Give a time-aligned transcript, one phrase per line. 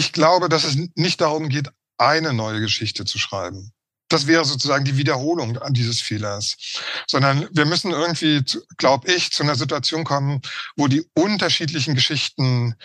[0.00, 1.68] Ich glaube, dass es nicht darum geht,
[1.98, 3.70] eine neue Geschichte zu schreiben.
[4.08, 6.56] Das wäre sozusagen die Wiederholung an dieses Fehlers.
[7.06, 8.42] Sondern wir müssen irgendwie,
[8.78, 10.40] glaube ich, zu einer Situation kommen,
[10.74, 12.76] wo die unterschiedlichen Geschichten,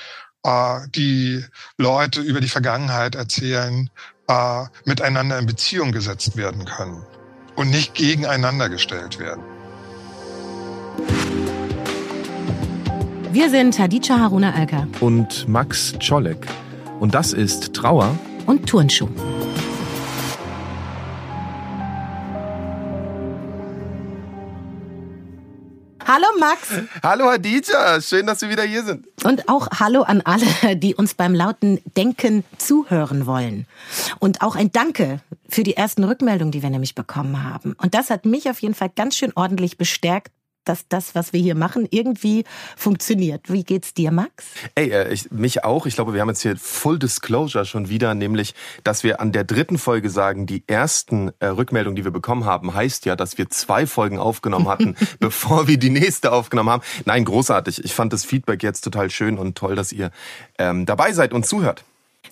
[0.44, 1.42] äh, die
[1.78, 3.90] Leute über die Vergangenheit erzählen,
[4.28, 7.02] äh, miteinander in Beziehung gesetzt werden können
[7.56, 9.46] und nicht gegeneinander gestellt werden.
[13.32, 16.46] Wir sind Hadija Haruna Alka und Max Czolek.
[17.00, 19.10] Und das ist Trauer und Turnschuh.
[26.08, 26.70] Hallo Max.
[27.04, 29.08] Hallo Hadija, schön, dass wir wieder hier sind.
[29.26, 33.66] Und auch Hallo an alle, die uns beim lauten Denken zuhören wollen.
[34.20, 37.76] Und auch ein Danke für die ersten Rückmeldungen, die wir nämlich bekommen haben.
[37.82, 40.32] Und das hat mich auf jeden Fall ganz schön ordentlich bestärkt,
[40.66, 42.44] dass das, was wir hier machen, irgendwie
[42.76, 43.52] funktioniert.
[43.52, 44.46] Wie geht's dir, Max?
[44.76, 45.86] Ey, äh, ich, mich auch.
[45.86, 49.44] Ich glaube, wir haben jetzt hier Full Disclosure schon wieder, nämlich, dass wir an der
[49.44, 53.50] dritten Folge sagen, die ersten äh, Rückmeldungen, die wir bekommen haben, heißt ja, dass wir
[53.50, 56.84] zwei Folgen aufgenommen hatten, bevor wir die nächste aufgenommen haben.
[57.06, 57.84] Nein, großartig.
[57.84, 60.12] Ich fand das Feedback jetzt total schön und toll, dass ihr
[60.58, 61.86] ähm, dabei seid und zuhört.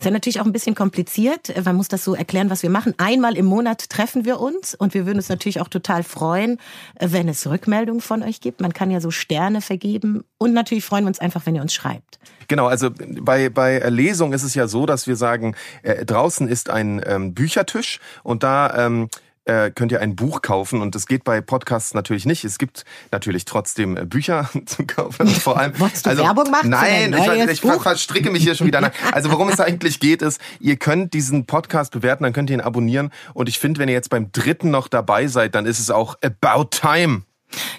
[0.04, 1.54] Ist ja natürlich auch ein bisschen kompliziert.
[1.64, 2.94] Man muss das so erklären, was wir machen.
[2.98, 6.60] Einmal im Monat treffen wir uns und wir würden uns natürlich auch total freuen,
[7.00, 8.60] wenn es Rückmeldungen von euch gibt.
[8.60, 11.74] Man kann ja so Sterne vergeben und natürlich freuen wir uns einfach, wenn ihr uns
[11.74, 12.20] schreibt.
[12.50, 16.70] Genau, also bei, bei Lesung ist es ja so, dass wir sagen, äh, draußen ist
[16.70, 19.08] ein ähm, Büchertisch und da ähm,
[19.46, 22.44] äh, könnt ihr ein Buch kaufen und das geht bei Podcasts natürlich nicht.
[22.44, 25.28] Es gibt natürlich trotzdem äh, Bücher zu kaufen.
[25.28, 26.70] Vor allem, Wolltest du also, Werbung machen?
[26.70, 28.92] Nein, ich, ich verstricke mich hier schon wieder.
[29.12, 32.62] Also worum es eigentlich geht, ist, ihr könnt diesen Podcast bewerten, dann könnt ihr ihn
[32.62, 35.90] abonnieren und ich finde, wenn ihr jetzt beim dritten noch dabei seid, dann ist es
[35.92, 37.24] auch about time.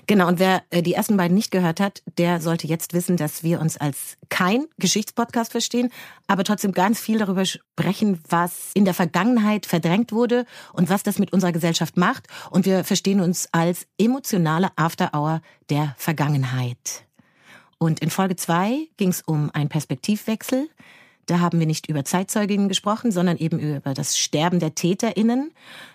[0.06, 3.42] Genau, und wer äh, die ersten beiden nicht gehört hat, der sollte jetzt wissen, dass
[3.42, 5.90] wir uns als kein Geschichtspodcast verstehen,
[6.26, 11.18] aber trotzdem ganz viel darüber sprechen, was in der Vergangenheit verdrängt wurde und was das
[11.18, 12.26] mit unserer Gesellschaft macht.
[12.50, 15.40] Und wir verstehen uns als emotionale After-Hour
[15.70, 17.04] der Vergangenheit.
[17.78, 20.68] Und in Folge zwei ging es um einen Perspektivwechsel.
[21.26, 25.52] Da haben wir nicht über Zeitzeuginnen gesprochen, sondern eben über das Sterben der TäterInnen.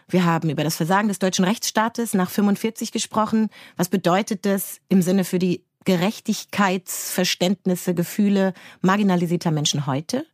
[0.07, 3.49] Wir haben über das Versagen des deutschen Rechtsstaates nach 45 gesprochen.
[3.77, 10.25] Was bedeutet das im Sinne für die Gerechtigkeitsverständnisse, Gefühle marginalisierter Menschen heute?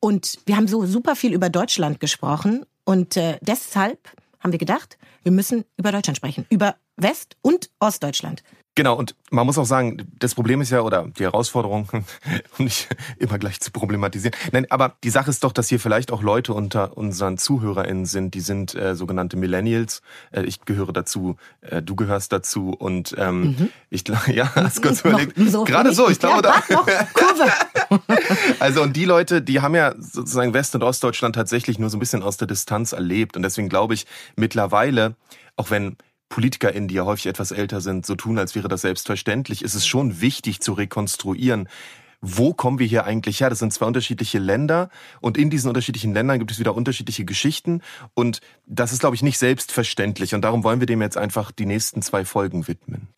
[0.00, 4.98] Und wir haben so super viel über Deutschland gesprochen und äh, deshalb haben wir gedacht,
[5.22, 8.42] wir müssen über Deutschland sprechen, über West- und Ostdeutschland.
[8.76, 11.88] Genau, und man muss auch sagen, das Problem ist ja, oder die Herausforderung,
[12.58, 12.88] um nicht
[13.18, 14.36] immer gleich zu problematisieren.
[14.52, 18.34] Nein, aber die Sache ist doch, dass hier vielleicht auch Leute unter unseren ZuhörerInnen sind,
[18.34, 20.02] die sind äh, sogenannte Millennials.
[20.30, 23.68] Äh, ich gehöre dazu, äh, du gehörst dazu und ähm, mhm.
[23.88, 25.32] ich glaube, ja, hast kurz überlegt.
[25.38, 26.60] So Gerade so, ich glaube da.
[26.60, 27.50] Kurve.
[28.58, 32.00] also und die Leute, die haben ja sozusagen West- und Ostdeutschland tatsächlich nur so ein
[32.00, 33.36] bisschen aus der Distanz erlebt.
[33.38, 34.04] Und deswegen glaube ich
[34.36, 35.14] mittlerweile,
[35.56, 35.96] auch wenn
[36.28, 39.86] PolitikerInnen, die ja häufig etwas älter sind, so tun, als wäre das selbstverständlich, ist es
[39.86, 41.68] schon wichtig zu rekonstruieren,
[42.20, 43.50] wo kommen wir hier eigentlich her?
[43.50, 44.88] Das sind zwei unterschiedliche Länder
[45.20, 47.82] und in diesen unterschiedlichen Ländern gibt es wieder unterschiedliche Geschichten
[48.14, 51.66] und das ist, glaube ich, nicht selbstverständlich und darum wollen wir dem jetzt einfach die
[51.66, 53.08] nächsten zwei Folgen widmen.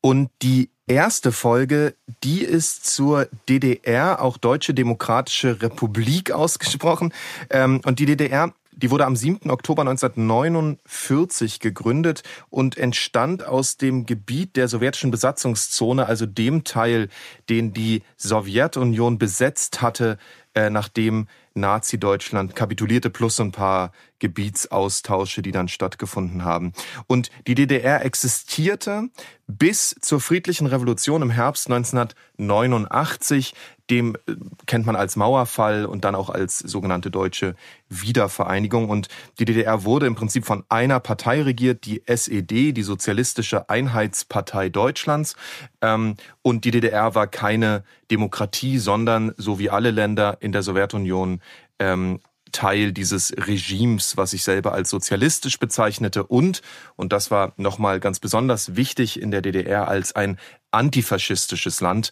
[0.00, 1.94] Und die erste Folge,
[2.24, 7.12] die ist zur DDR, auch Deutsche Demokratische Republik ausgesprochen.
[7.50, 9.50] Ähm, und die DDR die wurde am 7.
[9.50, 17.08] Oktober 1949 gegründet und entstand aus dem Gebiet der sowjetischen Besatzungszone, also dem Teil,
[17.48, 20.16] den die Sowjetunion besetzt hatte,
[20.54, 23.90] äh, nachdem Nazi-Deutschland kapitulierte, plus ein paar
[24.20, 26.72] Gebietsaustausche, die dann stattgefunden haben.
[27.08, 29.08] Und die DDR existierte
[29.48, 33.54] bis zur friedlichen Revolution im Herbst 1989
[33.90, 34.34] dem äh,
[34.66, 37.54] kennt man als Mauerfall und dann auch als sogenannte deutsche
[37.88, 38.88] Wiedervereinigung.
[38.88, 44.68] Und die DDR wurde im Prinzip von einer Partei regiert, die SED, die Sozialistische Einheitspartei
[44.68, 45.36] Deutschlands.
[45.80, 51.40] Ähm, und die DDR war keine Demokratie, sondern, so wie alle Länder in der Sowjetunion,
[51.78, 52.20] ähm,
[52.52, 56.62] Teil dieses Regimes, was sich selber als sozialistisch bezeichnete und,
[56.96, 60.38] und das war nochmal ganz besonders wichtig in der DDR, als ein
[60.70, 62.10] antifaschistisches Land.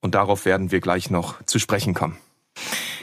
[0.00, 2.16] Und darauf werden wir gleich noch zu sprechen kommen.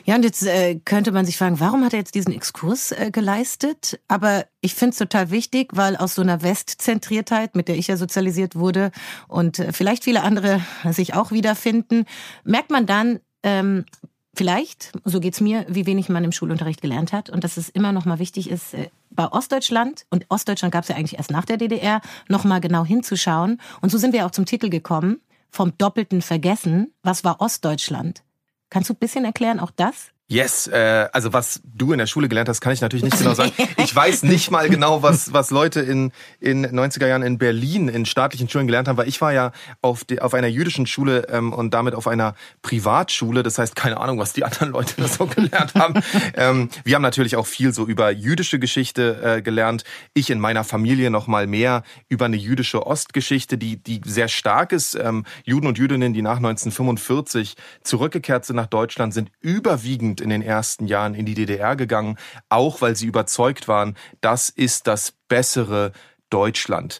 [0.06, 3.10] Ja, und jetzt äh, könnte man sich fragen, warum hat er jetzt diesen Exkurs äh,
[3.12, 4.00] geleistet?
[4.08, 7.98] Aber ich finde es total wichtig, weil aus so einer Westzentriertheit, mit der ich ja
[7.98, 8.92] sozialisiert wurde
[9.28, 10.62] und äh, vielleicht viele andere
[10.92, 12.06] sich auch wiederfinden,
[12.44, 13.86] merkt man dann, ähm,
[14.36, 17.92] vielleicht, so geht's mir, wie wenig man im Schulunterricht gelernt hat und dass es immer
[17.92, 21.46] noch mal wichtig ist, äh, bei Ostdeutschland, und Ostdeutschland gab es ja eigentlich erst nach
[21.46, 23.62] der DDR, noch mal genau hinzuschauen.
[23.82, 26.94] Und so sind wir auch zum Titel gekommen, vom doppelten Vergessen.
[27.04, 28.24] Was war Ostdeutschland?
[28.70, 30.12] Kannst du ein bisschen erklären, auch das?
[30.28, 33.36] Yes, äh, also was du in der Schule gelernt hast, kann ich natürlich nicht genau
[33.36, 33.52] sagen.
[33.78, 38.08] Ich weiß nicht mal genau, was was Leute in in 90er Jahren in Berlin in
[38.08, 39.52] staatlichen Schulen gelernt haben, weil ich war ja
[39.82, 42.34] auf die, auf einer jüdischen Schule ähm, und damit auf einer
[42.64, 43.44] Privatschule.
[43.44, 46.02] Das heißt, keine Ahnung, was die anderen Leute da so gelernt haben.
[46.34, 49.84] ähm, wir haben natürlich auch viel so über jüdische Geschichte äh, gelernt.
[50.16, 54.72] Ich in meiner Familie noch mal mehr über eine jüdische Ostgeschichte, die die sehr stark
[54.72, 54.96] ist.
[54.96, 60.30] Ähm, Juden und Jüdinnen, die nach 1945 zurückgekehrt sind nach Deutschland, sind überwiegend sind in
[60.30, 62.18] den ersten Jahren in die DDR gegangen,
[62.50, 65.92] auch weil sie überzeugt waren, das ist das bessere
[66.30, 67.00] Deutschland.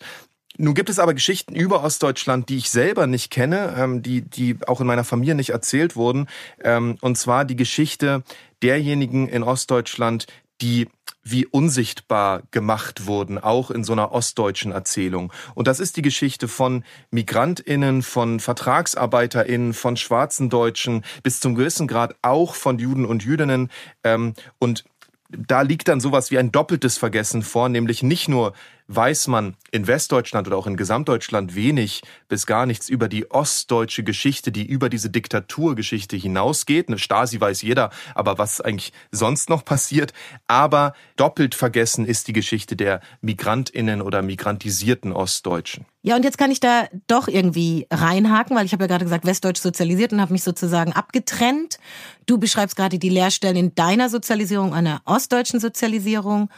[0.58, 4.58] Nun gibt es aber Geschichten über Ostdeutschland, die ich selber nicht kenne, ähm, die, die
[4.68, 6.28] auch in meiner Familie nicht erzählt wurden.
[6.64, 8.24] Ähm, und zwar die Geschichte
[8.62, 10.28] derjenigen in Ostdeutschland,
[10.62, 10.88] die
[11.28, 15.34] wie unsichtbar gemacht wurden, auch in so einer ostdeutschen Erzählung.
[15.56, 21.88] Und das ist die Geschichte von Migrantinnen, von Vertragsarbeiterinnen, von schwarzen Deutschen, bis zum gewissen
[21.88, 23.72] Grad auch von Juden und Jüdinnen.
[24.04, 24.86] Ähm, und
[25.30, 28.54] da liegt dann sowas wie ein doppeltes Vergessen vor, nämlich nicht nur
[28.88, 34.04] weiß man in Westdeutschland oder auch in Gesamtdeutschland wenig bis gar nichts über die ostdeutsche
[34.04, 36.88] Geschichte, die über diese Diktaturgeschichte hinausgeht.
[36.88, 40.14] Eine Stasi weiß jeder, aber was eigentlich sonst noch passiert.
[40.48, 45.86] Aber doppelt vergessen ist die Geschichte der Migrantinnen oder migrantisierten Ostdeutschen.
[46.04, 49.26] Ja, und jetzt kann ich da doch irgendwie reinhaken, weil ich habe ja gerade gesagt,
[49.26, 51.80] westdeutsch sozialisiert und habe mich sozusagen abgetrennt.
[52.28, 56.50] Du beschreibst gerade die Lehrstellen in deiner Sozialisierung, einer ostdeutschen Sozialisierung.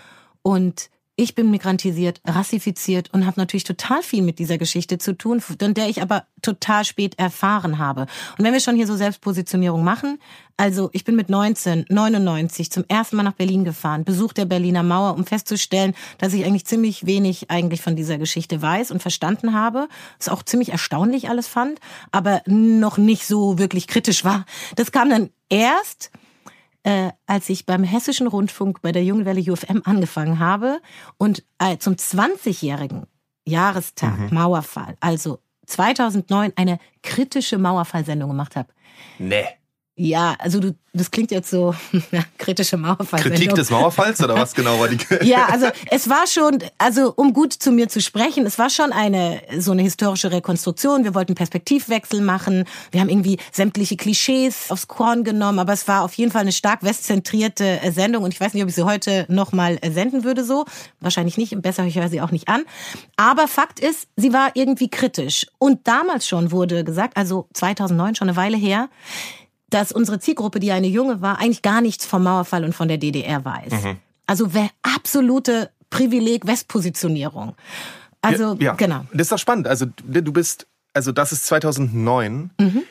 [0.41, 0.89] Und
[1.19, 5.73] ich bin migrantisiert, rassifiziert und habe natürlich total viel mit dieser Geschichte zu tun, von
[5.73, 8.01] der ich aber total spät erfahren habe.
[8.37, 10.19] Und wenn wir schon hier so Selbstpositionierung machen,
[10.57, 15.15] also ich bin mit 1999 zum ersten Mal nach Berlin gefahren, Besuch der Berliner Mauer,
[15.15, 19.89] um festzustellen, dass ich eigentlich ziemlich wenig eigentlich von dieser Geschichte weiß und verstanden habe.
[20.19, 21.79] Was auch ziemlich erstaunlich alles fand,
[22.11, 24.45] aber noch nicht so wirklich kritisch war.
[24.75, 26.11] Das kam dann erst
[26.87, 30.79] äh, als ich beim Hessischen Rundfunk bei der Jungen Welle UFM angefangen habe
[31.17, 33.07] und äh, zum 20-jährigen
[33.45, 34.29] Jahrestag mhm.
[34.31, 38.69] Mauerfall, also 2009 eine kritische Mauerfallsendung gemacht habe.
[39.19, 39.43] Nee.
[39.99, 41.73] Ja, also du, das klingt jetzt so
[42.37, 43.19] kritische Mauerfall.
[43.19, 44.99] Kritik des Mauerfalls oder was genau war die?
[45.27, 48.91] ja, also es war schon, also um gut zu mir zu sprechen, es war schon
[48.91, 51.03] eine so eine historische Rekonstruktion.
[51.03, 52.65] Wir wollten Perspektivwechsel machen.
[52.91, 56.51] Wir haben irgendwie sämtliche Klischees aufs Korn genommen, aber es war auf jeden Fall eine
[56.51, 59.89] stark westzentrierte äh, Sendung und ich weiß nicht, ob ich sie heute noch mal äh,
[59.89, 60.65] senden würde so.
[60.99, 61.59] Wahrscheinlich nicht.
[61.63, 62.65] Besser ich höre sie auch nicht an.
[63.15, 68.29] Aber Fakt ist, sie war irgendwie kritisch und damals schon wurde gesagt, also 2009 schon
[68.29, 68.89] eine Weile her
[69.69, 72.97] dass unsere Zielgruppe, die eine junge war, eigentlich gar nichts vom Mauerfall und von der
[72.97, 73.83] DDR weiß.
[73.83, 73.97] Mhm.
[74.25, 74.49] Also
[74.81, 77.55] absolute Privileg Westpositionierung.
[78.21, 78.73] Also ja, ja.
[78.73, 79.05] genau.
[79.11, 79.67] Das ist doch spannend.
[79.67, 82.51] Also du bist, also das ist 2009.
[82.59, 82.83] Mhm.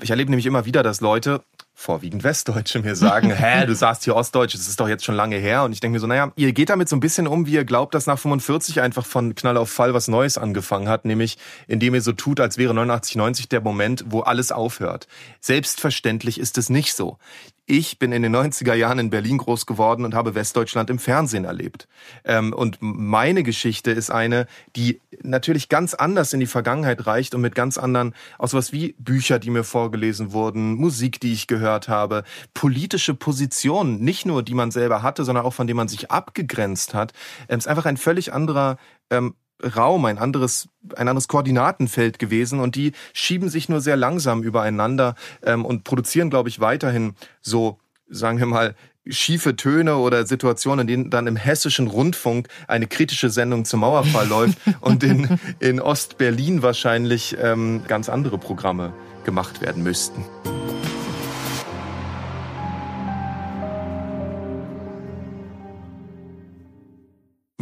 [0.00, 1.42] Ich erlebe nämlich immer wieder, dass Leute
[1.78, 5.36] vorwiegend Westdeutsche mir sagen, hä, du sagst hier Ostdeutsch, das ist doch jetzt schon lange
[5.36, 5.62] her.
[5.62, 7.64] Und ich denke mir so, naja, ihr geht damit so ein bisschen um, wie ihr
[7.64, 11.36] glaubt, dass nach 45 einfach von Knall auf Fall was Neues angefangen hat, nämlich
[11.68, 15.06] indem ihr so tut, als wäre 89, 90 der Moment, wo alles aufhört.
[15.40, 17.18] Selbstverständlich ist es nicht so.
[17.68, 21.44] Ich bin in den 90er Jahren in Berlin groß geworden und habe Westdeutschland im Fernsehen
[21.44, 21.88] erlebt.
[22.24, 24.46] Ähm, und meine Geschichte ist eine,
[24.76, 28.94] die natürlich ganz anders in die Vergangenheit reicht und mit ganz anderen, aus was wie
[29.00, 32.22] Bücher, die mir vorgelesen wurden, Musik, die ich gehört habe,
[32.54, 36.94] politische Positionen, nicht nur die man selber hatte, sondern auch von denen man sich abgegrenzt
[36.94, 37.14] hat.
[37.48, 38.76] Es ähm, ist einfach ein völlig anderer
[39.10, 44.42] ähm, Raum, ein anderes, ein anderes Koordinatenfeld gewesen und die schieben sich nur sehr langsam
[44.42, 48.74] übereinander ähm, und produzieren, glaube ich, weiterhin so, sagen wir mal,
[49.08, 54.28] schiefe Töne oder Situationen, in denen dann im hessischen Rundfunk eine kritische Sendung zum Mauerfall
[54.28, 58.92] läuft und in, in Ost-Berlin wahrscheinlich ähm, ganz andere Programme
[59.24, 60.24] gemacht werden müssten.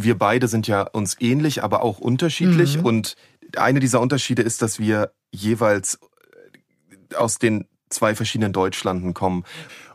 [0.05, 2.77] Wir beide sind ja uns ähnlich, aber auch unterschiedlich.
[2.77, 2.85] Mhm.
[2.85, 3.15] Und
[3.57, 5.99] eine dieser Unterschiede ist, dass wir jeweils
[7.11, 9.43] äh, aus den zwei verschiedenen Deutschlanden kommen.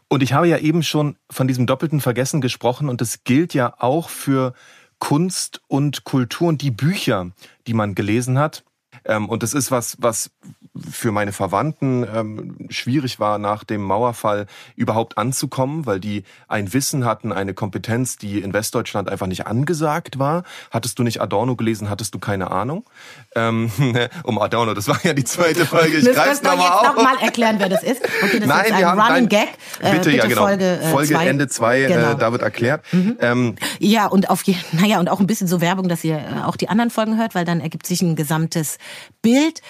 [0.09, 3.75] Und ich habe ja eben schon von diesem doppelten Vergessen gesprochen und das gilt ja
[3.79, 4.55] auch für
[4.99, 7.31] Kunst und Kultur und die Bücher,
[7.67, 8.65] die man gelesen hat.
[9.05, 10.31] Ähm, und das ist was, was
[10.91, 17.05] für meine Verwandten ähm, schwierig war, nach dem Mauerfall überhaupt anzukommen, weil die ein Wissen
[17.05, 20.45] hatten, eine Kompetenz, die in Westdeutschland einfach nicht angesagt war.
[20.71, 22.85] Hattest du nicht Adorno gelesen, hattest du keine Ahnung.
[23.35, 23.71] Ähm,
[24.23, 25.99] um Adorno, das war ja die zweite Folge.
[25.99, 26.83] Ich greif's nochmal auf.
[26.83, 28.03] noch mal erklären, wer das ist.
[28.23, 29.49] Okay, das nein, ist ein haben, Running nein, Gag.
[29.81, 30.43] Äh, bitte, ja, genau.
[30.43, 31.27] Folge, äh, Folge zwei.
[31.27, 32.13] Ende zwei, äh, genau.
[32.13, 32.85] äh, da wird erklärt.
[32.93, 33.17] Mhm.
[33.21, 36.57] Ähm, ja, und auf naja, und auch ein bisschen so Werbung, dass ihr äh, auch
[36.57, 38.79] die anderen Folgen hört, weil dann ergibt sich ein gesamtes
[39.23, 39.61] Bild.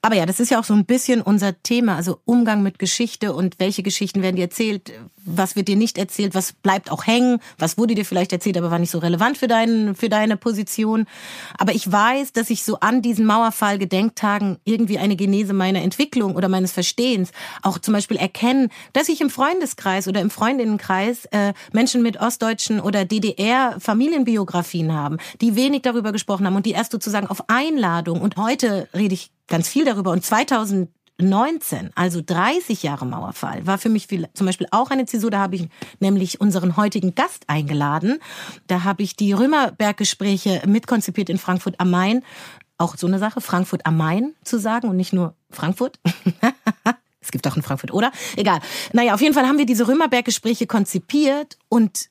[0.00, 3.34] Aber ja, das ist ja auch so ein bisschen unser Thema, also Umgang mit Geschichte
[3.34, 4.92] und welche Geschichten werden dir erzählt,
[5.24, 8.70] was wird dir nicht erzählt, was bleibt auch hängen, was wurde dir vielleicht erzählt, aber
[8.70, 11.06] war nicht so relevant für, deinen, für deine Position.
[11.58, 16.48] Aber ich weiß, dass ich so an diesen Mauerfall-Gedenktagen irgendwie eine Genese meiner Entwicklung oder
[16.48, 22.02] meines Verstehens auch zum Beispiel erkennen, dass ich im Freundeskreis oder im Freundinnenkreis äh, Menschen
[22.02, 27.48] mit ostdeutschen oder DDR-Familienbiografien haben, die wenig darüber gesprochen haben und die erst sozusagen auf
[27.48, 30.90] Einladung und heute rede ich ganz viel darüber und 2000
[31.20, 35.30] 19, also 30 Jahre Mauerfall, war für mich viel, zum Beispiel auch eine Zäsur.
[35.30, 38.20] Da habe ich nämlich unseren heutigen Gast eingeladen.
[38.68, 42.22] Da habe ich die Römerberg-Gespräche mitkonzipiert in Frankfurt am Main.
[42.78, 45.98] Auch so eine Sache, Frankfurt am Main zu sagen und nicht nur Frankfurt.
[47.20, 48.12] es gibt auch in Frankfurt, oder?
[48.36, 48.60] Egal.
[48.92, 52.10] Naja, auf jeden Fall haben wir diese Römerberg-Gespräche konzipiert und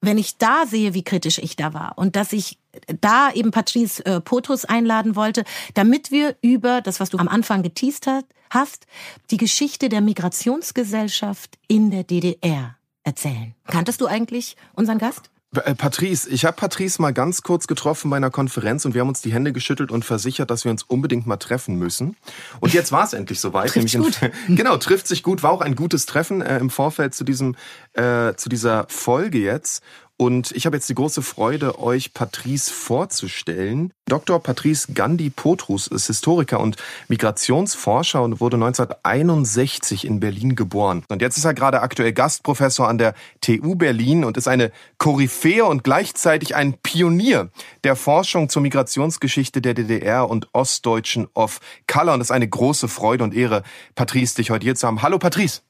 [0.00, 2.58] wenn ich da sehe, wie kritisch ich da war und dass ich
[3.00, 7.62] da eben Patrice äh, Potrus einladen wollte, damit wir über das, was du am Anfang
[7.62, 8.86] geteased hast, hast,
[9.30, 13.54] die Geschichte der Migrationsgesellschaft in der DDR erzählen.
[13.66, 15.30] Kanntest du eigentlich unseren Gast?
[15.54, 19.08] Äh, Patrice, ich habe Patrice mal ganz kurz getroffen bei einer Konferenz und wir haben
[19.08, 22.16] uns die Hände geschüttelt und versichert, dass wir uns unbedingt mal treffen müssen.
[22.60, 23.70] Und jetzt war es endlich soweit.
[23.70, 24.30] Trifft nämlich gut.
[24.46, 27.56] In, genau, trifft sich gut, war auch ein gutes Treffen äh, im Vorfeld zu diesem
[27.94, 29.82] äh, zu dieser Folge jetzt.
[30.20, 33.90] Und ich habe jetzt die große Freude, euch Patrice vorzustellen.
[34.04, 34.38] Dr.
[34.38, 36.76] Patrice Gandhi Potrus ist Historiker und
[37.08, 41.04] Migrationsforscher und wurde 1961 in Berlin geboren.
[41.08, 45.64] Und jetzt ist er gerade aktuell Gastprofessor an der TU Berlin und ist eine Koryphäe
[45.64, 47.48] und gleichzeitig ein Pionier
[47.82, 52.12] der Forschung zur Migrationsgeschichte der DDR und Ostdeutschen of Color.
[52.12, 53.62] Und es ist eine große Freude und Ehre,
[53.94, 55.00] Patrice, dich heute hier zu haben.
[55.00, 55.62] Hallo Patrice.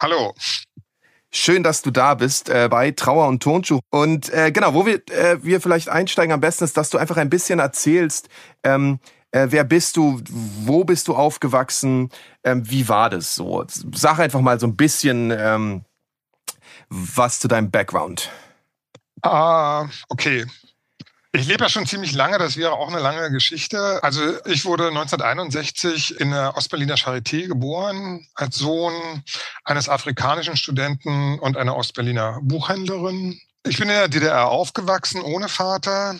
[0.00, 0.32] Hallo.
[1.36, 3.80] Schön, dass du da bist äh, bei Trauer und Tonschuh.
[3.90, 7.16] Und äh, genau, wo wir, äh, wir vielleicht einsteigen am besten ist, dass du einfach
[7.16, 8.28] ein bisschen erzählst,
[8.62, 9.00] ähm,
[9.32, 12.10] äh, wer bist du, wo bist du aufgewachsen,
[12.44, 13.64] ähm, wie war das so?
[13.66, 15.84] Sag einfach mal so ein bisschen ähm,
[16.88, 18.30] was zu deinem Background.
[19.22, 20.46] Ah, okay.
[21.36, 24.00] Ich lebe ja schon ziemlich lange, das wäre auch eine lange Geschichte.
[24.04, 29.24] Also ich wurde 1961 in der Ostberliner Charité geboren, als Sohn
[29.64, 33.40] eines afrikanischen Studenten und einer Ostberliner Buchhändlerin.
[33.66, 36.14] Ich bin in der DDR aufgewachsen, ohne Vater.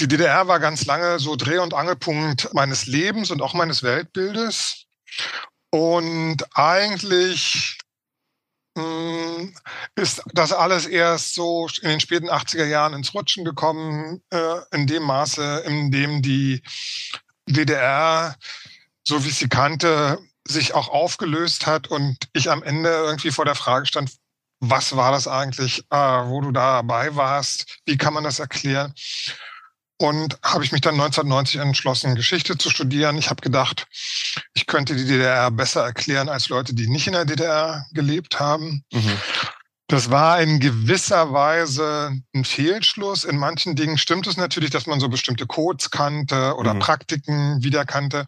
[0.00, 4.86] Die DDR war ganz lange so Dreh- und Angelpunkt meines Lebens und auch meines Weltbildes.
[5.70, 7.77] Und eigentlich
[9.94, 14.86] ist das alles erst so in den späten 80er Jahren ins Rutschen gekommen, äh, in
[14.86, 16.62] dem Maße, in dem die
[17.46, 18.36] DDR,
[19.06, 23.54] so wie sie kannte, sich auch aufgelöst hat und ich am Ende irgendwie vor der
[23.54, 24.10] Frage stand,
[24.60, 28.92] was war das eigentlich, äh, wo du dabei warst, wie kann man das erklären?
[30.00, 33.18] Und habe ich mich dann 1990 entschlossen, Geschichte zu studieren.
[33.18, 33.86] Ich habe gedacht,
[34.68, 38.84] könnte die DDR besser erklären als Leute, die nicht in der DDR gelebt haben.
[38.92, 39.12] Mhm.
[39.90, 43.24] Das war in gewisser Weise ein Fehlschluss.
[43.24, 46.80] In manchen Dingen stimmt es natürlich, dass man so bestimmte Codes kannte oder mhm.
[46.80, 48.26] Praktiken wiederkannte.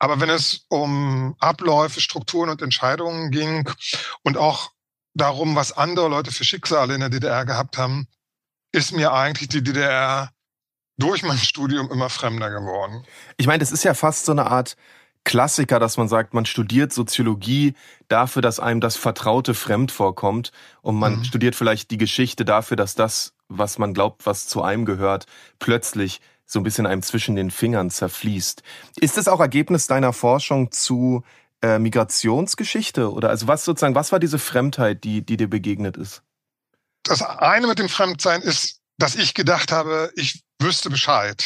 [0.00, 3.70] Aber wenn es um Abläufe, Strukturen und Entscheidungen ging
[4.24, 4.72] und auch
[5.14, 8.08] darum, was andere Leute für Schicksale in der DDR gehabt haben,
[8.72, 10.30] ist mir eigentlich die DDR
[10.98, 13.04] durch mein Studium immer fremder geworden.
[13.36, 14.76] Ich meine, das ist ja fast so eine Art
[15.24, 17.74] Klassiker, dass man sagt, man studiert Soziologie
[18.08, 20.50] dafür, dass einem das Vertraute fremd vorkommt
[20.82, 21.24] und man mhm.
[21.24, 25.26] studiert vielleicht die Geschichte dafür, dass das, was man glaubt, was zu einem gehört,
[25.58, 28.62] plötzlich so ein bisschen einem zwischen den Fingern zerfließt.
[28.96, 31.22] Ist das auch Ergebnis deiner Forschung zu
[31.62, 36.22] äh, Migrationsgeschichte oder also was sozusagen, was war diese Fremdheit, die, die dir begegnet ist?
[37.02, 41.42] Das eine mit dem Fremdsein ist, dass ich gedacht habe, ich wüsste Bescheid.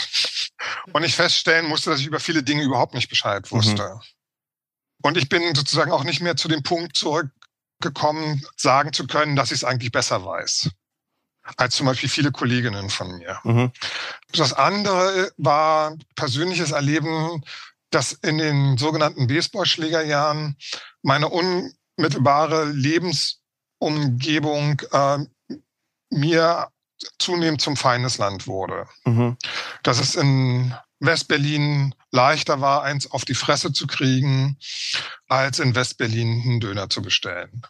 [0.92, 3.94] Und ich feststellen musste, dass ich über viele Dinge überhaupt nicht Bescheid wusste.
[3.94, 4.00] Mhm.
[5.02, 9.50] Und ich bin sozusagen auch nicht mehr zu dem Punkt zurückgekommen, sagen zu können, dass
[9.50, 10.70] ich es eigentlich besser weiß.
[11.56, 13.38] Als zum Beispiel viele Kolleginnen von mir.
[13.44, 13.70] Mhm.
[14.32, 17.44] Das andere war persönliches Erleben,
[17.90, 20.56] dass in den sogenannten Baseballschlägerjahren
[21.02, 25.18] meine unmittelbare Lebensumgebung äh,
[26.10, 26.68] mir
[27.18, 28.86] zunehmend zum Feindesland wurde.
[29.04, 29.36] Mhm.
[29.82, 34.56] Dass es in Westberlin leichter war, eins auf die Fresse zu kriegen,
[35.28, 37.62] als in Westberlin einen Döner zu bestellen.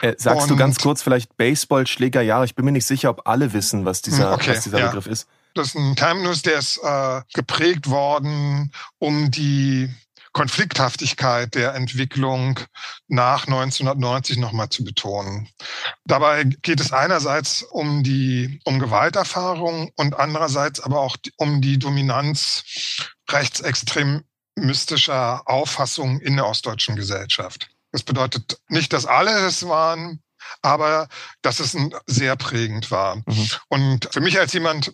[0.00, 2.44] Äh, sagst Und, du ganz kurz vielleicht Baseballschlägerjahre?
[2.44, 4.86] Ich bin mir nicht sicher, ob alle wissen, was dieser, okay, was dieser ja.
[4.86, 5.28] Begriff ist.
[5.54, 9.90] Das ist ein Terminus, der ist äh, geprägt worden, um die
[10.36, 12.60] Konflikthaftigkeit der Entwicklung
[13.08, 15.48] nach 1990 nochmal zu betonen.
[16.04, 22.64] Dabei geht es einerseits um die um Gewalterfahrung und andererseits aber auch um die Dominanz
[23.30, 27.70] rechtsextremistischer Auffassungen in der ostdeutschen Gesellschaft.
[27.90, 30.22] Das bedeutet nicht, dass alle es waren,
[30.60, 31.08] aber
[31.40, 31.74] dass es
[32.04, 33.22] sehr prägend war.
[33.24, 33.48] Mhm.
[33.68, 34.92] Und für mich als jemand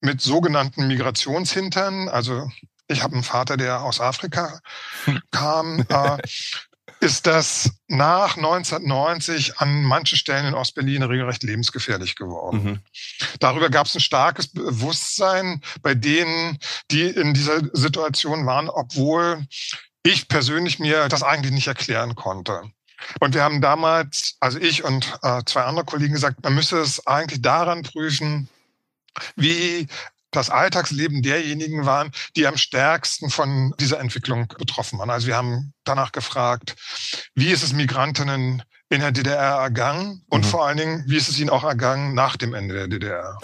[0.00, 2.48] mit sogenannten Migrationshintern, also
[2.88, 4.60] ich habe einen Vater, der aus Afrika
[5.04, 5.22] hm.
[5.30, 6.18] kam, äh,
[7.00, 12.64] ist das nach 1990 an manchen Stellen in Ostberlin regelrecht lebensgefährlich geworden.
[12.64, 12.80] Mhm.
[13.40, 16.58] Darüber gab es ein starkes Bewusstsein bei denen,
[16.90, 19.46] die in dieser Situation waren, obwohl
[20.02, 22.62] ich persönlich mir das eigentlich nicht erklären konnte.
[23.20, 27.06] Und wir haben damals, also ich und äh, zwei andere Kollegen gesagt, man müsse es
[27.06, 28.48] eigentlich daran prüfen,
[29.36, 29.88] wie
[30.36, 35.10] das Alltagsleben derjenigen waren, die am stärksten von dieser Entwicklung betroffen waren.
[35.10, 36.76] Also wir haben danach gefragt,
[37.34, 40.48] wie ist es Migrantinnen in der DDR ergangen und mhm.
[40.48, 43.38] vor allen Dingen, wie ist es ihnen auch ergangen nach dem Ende der DDR?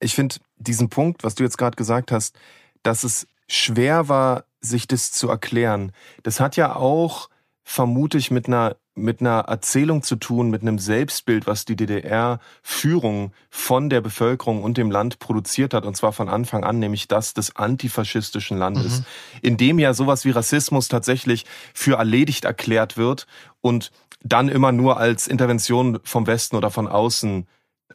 [0.00, 2.36] Ich finde diesen Punkt, was du jetzt gerade gesagt hast,
[2.82, 5.92] dass es schwer war, sich das zu erklären.
[6.22, 7.28] Das hat ja auch,
[7.64, 13.32] vermute ich, mit einer mit einer Erzählung zu tun, mit einem Selbstbild, was die DDR-Führung
[13.48, 17.32] von der Bevölkerung und dem Land produziert hat, und zwar von Anfang an, nämlich das
[17.32, 19.04] des antifaschistischen Landes, mhm.
[19.40, 23.26] in dem ja sowas wie Rassismus tatsächlich für erledigt erklärt wird
[23.60, 27.46] und dann immer nur als Intervention vom Westen oder von außen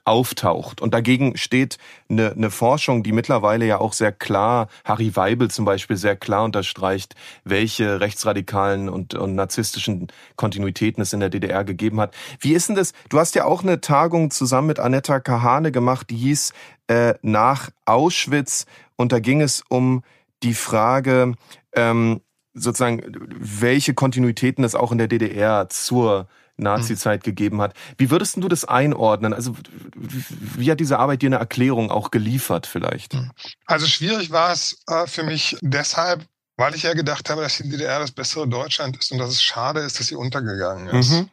[0.07, 0.81] auftaucht.
[0.81, 1.77] Und dagegen steht
[2.09, 6.45] eine, eine Forschung, die mittlerweile ja auch sehr klar, Harry Weibel zum Beispiel sehr klar
[6.45, 12.15] unterstreicht, welche rechtsradikalen und, und narzisstischen Kontinuitäten es in der DDR gegeben hat.
[12.39, 12.93] Wie ist denn das?
[13.09, 16.53] Du hast ja auch eine Tagung zusammen mit Anetta Kahane gemacht, die hieß
[16.87, 20.03] äh, nach Auschwitz und da ging es um
[20.41, 21.33] die Frage,
[21.73, 22.21] ähm,
[22.53, 23.01] sozusagen,
[23.37, 27.25] welche Kontinuitäten es auch in der DDR zur Nazi-Zeit mhm.
[27.25, 27.73] gegeben hat.
[27.97, 29.33] Wie würdest du das einordnen?
[29.33, 29.55] Also
[29.95, 33.13] wie hat diese Arbeit dir eine Erklärung auch geliefert vielleicht?
[33.13, 33.31] Hm.
[33.65, 36.25] Also schwierig war es äh, für mich deshalb,
[36.57, 39.43] weil ich ja gedacht habe, dass die DDR das bessere Deutschland ist und dass es
[39.43, 41.11] schade ist, dass sie untergegangen ist.
[41.11, 41.29] Mhm.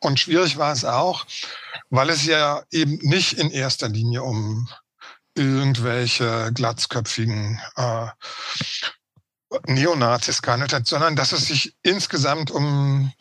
[0.00, 1.26] Und schwierig war es auch,
[1.90, 4.68] weil es ja eben nicht in erster Linie um
[5.34, 8.06] irgendwelche glatzköpfigen äh,
[9.66, 13.12] Neonazis gehandelt hat, sondern dass es sich insgesamt um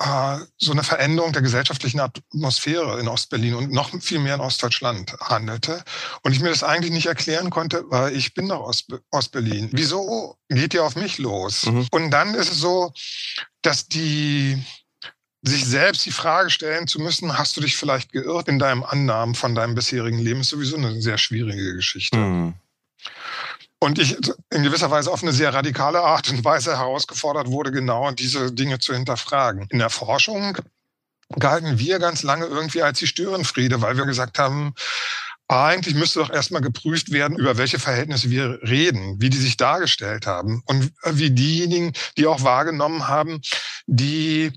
[0.00, 5.82] so eine Veränderung der gesellschaftlichen Atmosphäre in Ostberlin und noch viel mehr in Ostdeutschland handelte.
[6.22, 9.70] Und ich mir das eigentlich nicht erklären konnte, weil ich bin doch aus Ostberlin.
[9.72, 11.66] Wieso geht ihr auf mich los?
[11.66, 11.88] Mhm.
[11.90, 12.92] Und dann ist es so,
[13.62, 14.62] dass die
[15.42, 19.34] sich selbst die Frage stellen zu müssen, hast du dich vielleicht geirrt in deinem Annahmen
[19.34, 22.18] von deinem bisherigen Leben, ist sowieso eine sehr schwierige Geschichte.
[22.18, 22.54] Mhm.
[23.80, 24.16] Und ich
[24.50, 28.80] in gewisser Weise auf eine sehr radikale Art und Weise herausgefordert wurde, genau diese Dinge
[28.80, 29.66] zu hinterfragen.
[29.70, 30.58] In der Forschung
[31.38, 34.74] galten wir ganz lange irgendwie als die Störenfriede, weil wir gesagt haben,
[35.46, 40.26] eigentlich müsste doch erstmal geprüft werden, über welche Verhältnisse wir reden, wie die sich dargestellt
[40.26, 43.40] haben und wie diejenigen, die auch wahrgenommen haben,
[43.86, 44.52] die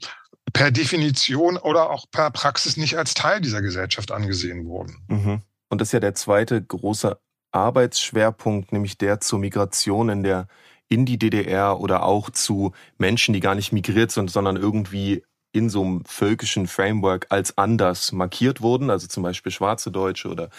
[0.51, 4.97] per Definition oder auch per Praxis nicht als Teil dieser Gesellschaft angesehen wurden.
[5.07, 5.41] Mhm.
[5.69, 7.17] Und das ist ja der zweite große
[7.51, 10.47] Arbeitsschwerpunkt, nämlich der zur Migration in der
[10.87, 15.69] in die DDR oder auch zu Menschen, die gar nicht migriert sind, sondern irgendwie in
[15.69, 20.49] so einem völkischen Framework als anders markiert wurden, also zum Beispiel schwarze Deutsche oder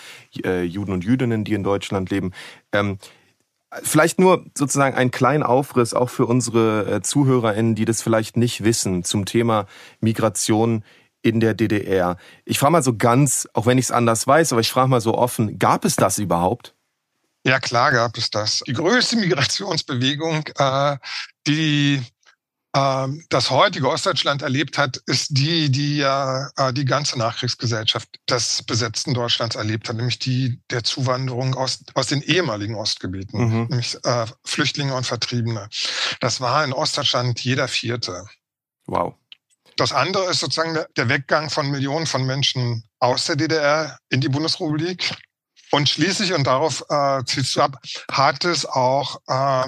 [0.45, 2.33] äh, Juden und Jüdinnen, die in Deutschland leben.
[2.73, 2.99] Ähm,
[3.83, 8.65] vielleicht nur sozusagen einen kleinen Aufriss auch für unsere äh, ZuhörerInnen, die das vielleicht nicht
[8.65, 9.67] wissen, zum Thema
[10.01, 10.85] Migration
[11.23, 12.17] in der DDR.
[12.45, 15.01] Ich frage mal so ganz, auch wenn ich es anders weiß, aber ich frage mal
[15.01, 16.75] so offen, gab es das überhaupt?
[17.45, 18.63] Ja, klar gab es das.
[18.67, 20.97] Die größte Migrationsbewegung, äh,
[21.47, 22.03] die
[22.73, 28.63] äh, das heutige Ostdeutschland erlebt hat, ist die, die ja äh, die ganze Nachkriegsgesellschaft des
[28.63, 33.67] besetzten Deutschlands erlebt hat, nämlich die der Zuwanderung aus, aus den ehemaligen Ostgebieten, mhm.
[33.69, 35.69] nämlich äh, Flüchtlinge und Vertriebene.
[36.21, 38.25] Das war in Ostdeutschland jeder Vierte.
[38.87, 39.15] Wow.
[39.77, 44.29] Das andere ist sozusagen der Weggang von Millionen von Menschen aus der DDR in die
[44.29, 45.15] Bundesrepublik.
[45.73, 47.79] Und schließlich, und darauf äh, zielst du ab,
[48.11, 49.67] hat es auch äh,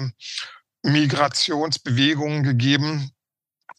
[0.83, 3.09] Migrationsbewegungen gegeben,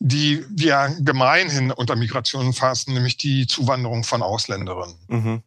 [0.01, 4.99] die wir gemeinhin unter Migration fassen, nämlich die Zuwanderung von Ausländerinnen.
[5.09, 5.43] Mhm.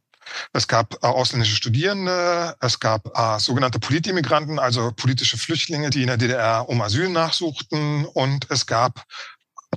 [0.53, 6.07] Es gab äh, ausländische Studierende, es gab äh, sogenannte Politimmigranten, also politische Flüchtlinge, die in
[6.07, 8.05] der DDR um Asyl nachsuchten.
[8.05, 9.03] Und es gab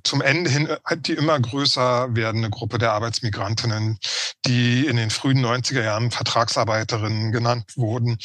[0.05, 3.99] zum Ende hin äh, die immer größer werdende Gruppe der Arbeitsmigrantinnen,
[4.47, 8.19] die in den frühen 90er Jahren Vertragsarbeiterinnen genannt wurden,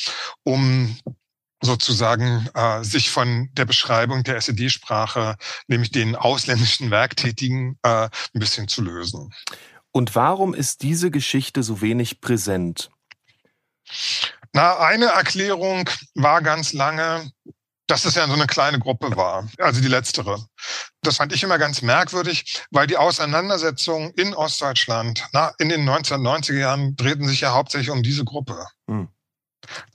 [0.44, 0.98] um
[1.62, 5.36] sozusagen äh, sich von der Beschreibung der SED-Sprache,
[5.68, 9.34] nämlich den ausländischen Werktätigen, äh, ein bisschen zu lösen.
[9.92, 12.92] Und warum ist diese Geschichte so wenig präsent?
[14.54, 17.32] Na, eine Erklärung war ganz lange,
[17.88, 20.46] dass es ja so eine kleine Gruppe war, also die letztere.
[21.02, 26.60] Das fand ich immer ganz merkwürdig, weil die Auseinandersetzungen in Ostdeutschland na, in den 1990er
[26.60, 28.68] Jahren drehten sich ja hauptsächlich um diese Gruppe.
[28.88, 29.08] Hm.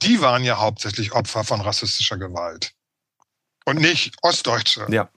[0.01, 2.73] Die waren ja hauptsächlich Opfer von rassistischer Gewalt
[3.65, 4.87] und nicht Ostdeutsche.
[4.89, 5.09] Ja.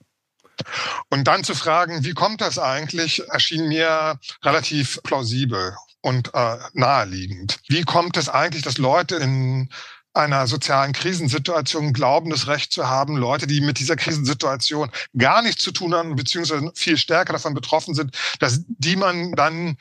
[1.11, 7.59] Und dann zu fragen, wie kommt das eigentlich, erschien mir relativ plausibel und äh, naheliegend.
[7.69, 9.71] Wie kommt es eigentlich, dass Leute in
[10.17, 15.63] einer sozialen Krisensituation glauben, das Recht zu haben, Leute, die mit dieser Krisensituation gar nichts
[15.63, 19.77] zu tun haben, beziehungsweise viel stärker davon betroffen sind, dass die man dann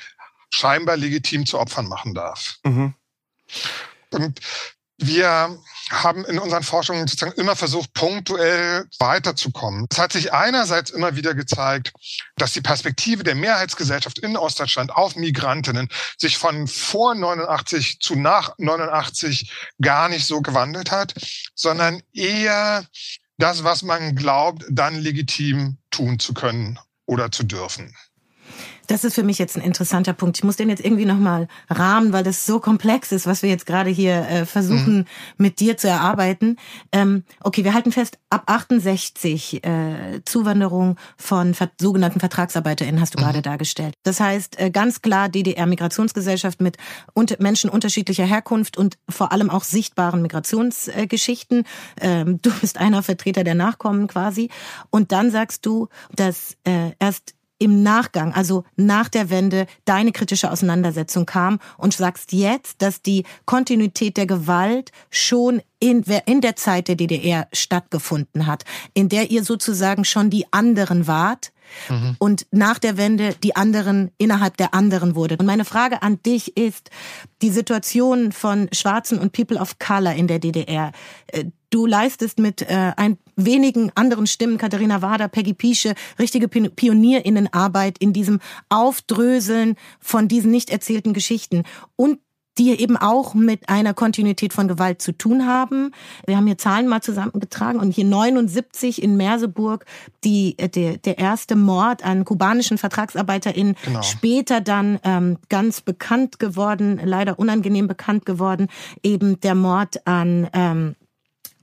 [0.49, 2.55] scheinbar legitim zu Opfern machen darf.
[2.63, 2.93] Mhm.
[4.11, 4.39] Und
[4.97, 5.57] wir
[5.91, 9.85] haben in unseren Forschungen sozusagen immer versucht, punktuell weiterzukommen.
[9.91, 11.93] Es hat sich einerseits immer wieder gezeigt,
[12.37, 18.55] dass die Perspektive der Mehrheitsgesellschaft in Ostdeutschland auf Migrantinnen sich von vor 89 zu nach
[18.57, 21.13] 89 gar nicht so gewandelt hat,
[21.53, 22.85] sondern eher
[23.37, 27.95] das, was man glaubt, dann legitim tun zu können oder zu dürfen.
[28.87, 30.37] Das ist für mich jetzt ein interessanter Punkt.
[30.37, 33.65] Ich muss den jetzt irgendwie nochmal rahmen, weil das so komplex ist, was wir jetzt
[33.65, 35.05] gerade hier äh, versuchen mhm.
[35.37, 36.57] mit dir zu erarbeiten.
[36.91, 43.19] Ähm, okay, wir halten fest, ab 68 äh, Zuwanderung von ver sogenannten VertragsarbeiterInnen hast du
[43.19, 43.23] mhm.
[43.23, 43.95] gerade dargestellt.
[44.03, 46.77] Das heißt, äh, ganz klar DDR-Migrationsgesellschaft mit
[47.13, 51.63] unter Menschen unterschiedlicher Herkunft und vor allem auch sichtbaren Migrationsgeschichten.
[52.01, 54.49] Ähm, du bist einer Vertreter der Nachkommen quasi.
[54.89, 60.51] Und dann sagst du, dass äh, erst im Nachgang, also nach der Wende, deine kritische
[60.51, 66.87] Auseinandersetzung kam und sagst jetzt, dass die Kontinuität der Gewalt schon in, in der Zeit
[66.87, 71.51] der DDR stattgefunden hat, in der ihr sozusagen schon die anderen wart,
[71.89, 72.15] Mhm.
[72.19, 75.37] und nach der Wende die anderen innerhalb der anderen wurde.
[75.37, 76.89] Und meine Frage an dich ist,
[77.41, 80.91] die Situation von Schwarzen und People of Color in der DDR.
[81.27, 87.97] Äh, du leistest mit äh, ein wenigen anderen Stimmen, Katharina Wader, Peggy Piesche, richtige Pionierinnenarbeit
[87.97, 91.63] in diesem Aufdröseln von diesen nicht erzählten Geschichten.
[91.95, 92.19] Und
[92.57, 95.91] die eben auch mit einer Kontinuität von Gewalt zu tun haben.
[96.25, 99.85] Wir haben hier Zahlen mal zusammengetragen und hier 79 in Merseburg
[100.23, 104.01] die, äh, der, der erste Mord an kubanischen VertragsarbeiterInnen, genau.
[104.01, 108.67] später dann ähm, ganz bekannt geworden, leider unangenehm bekannt geworden,
[109.03, 110.95] eben der Mord an ähm,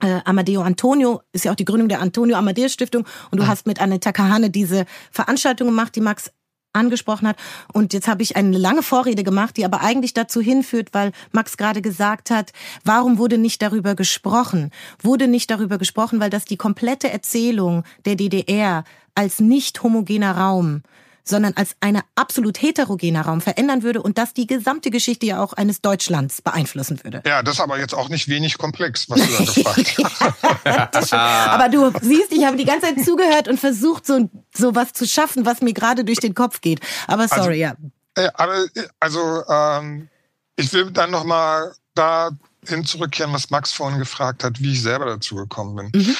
[0.03, 3.47] äh, Amadeo Antonio ist ja auch die Gründung der Antonio Amadeus Stiftung und du mhm.
[3.47, 6.31] hast mit Anita Kahane diese Veranstaltung gemacht, die Max
[6.73, 7.37] angesprochen hat.
[7.71, 11.55] Und jetzt habe ich eine lange Vorrede gemacht, die aber eigentlich dazu hinführt, weil Max
[11.55, 12.51] gerade gesagt hat,
[12.83, 14.71] warum wurde nicht darüber gesprochen?
[14.99, 18.83] Wurde nicht darüber gesprochen, weil das die komplette Erzählung der DDR
[19.15, 20.81] als nicht homogener Raum
[21.23, 25.53] sondern als eine absolut heterogener Raum verändern würde und das die gesamte Geschichte ja auch
[25.53, 27.21] eines Deutschlands beeinflussen würde.
[27.25, 31.13] Ja, das ist aber jetzt auch nicht wenig komplex, was du da gefragt hast.
[31.13, 35.07] aber du siehst, ich habe die ganze Zeit zugehört und versucht, so, so was zu
[35.07, 36.79] schaffen, was mir gerade durch den Kopf geht.
[37.07, 37.77] Aber sorry, also,
[38.15, 38.23] ja.
[38.25, 38.65] Äh, aber
[38.99, 40.09] also ähm,
[40.55, 45.05] ich will dann noch mal dahin zurückkehren, was Max vorhin gefragt hat, wie ich selber
[45.05, 46.01] dazu gekommen bin.
[46.01, 46.15] Mhm.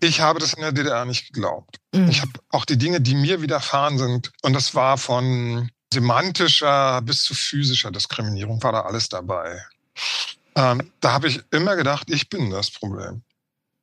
[0.00, 1.80] Ich habe das in der DDR nicht geglaubt.
[1.92, 2.08] Mhm.
[2.08, 7.24] Ich habe auch die Dinge, die mir widerfahren sind, und das war von semantischer bis
[7.24, 9.64] zu physischer Diskriminierung, war da alles dabei.
[10.54, 13.22] Ähm, da habe ich immer gedacht, ich bin das Problem.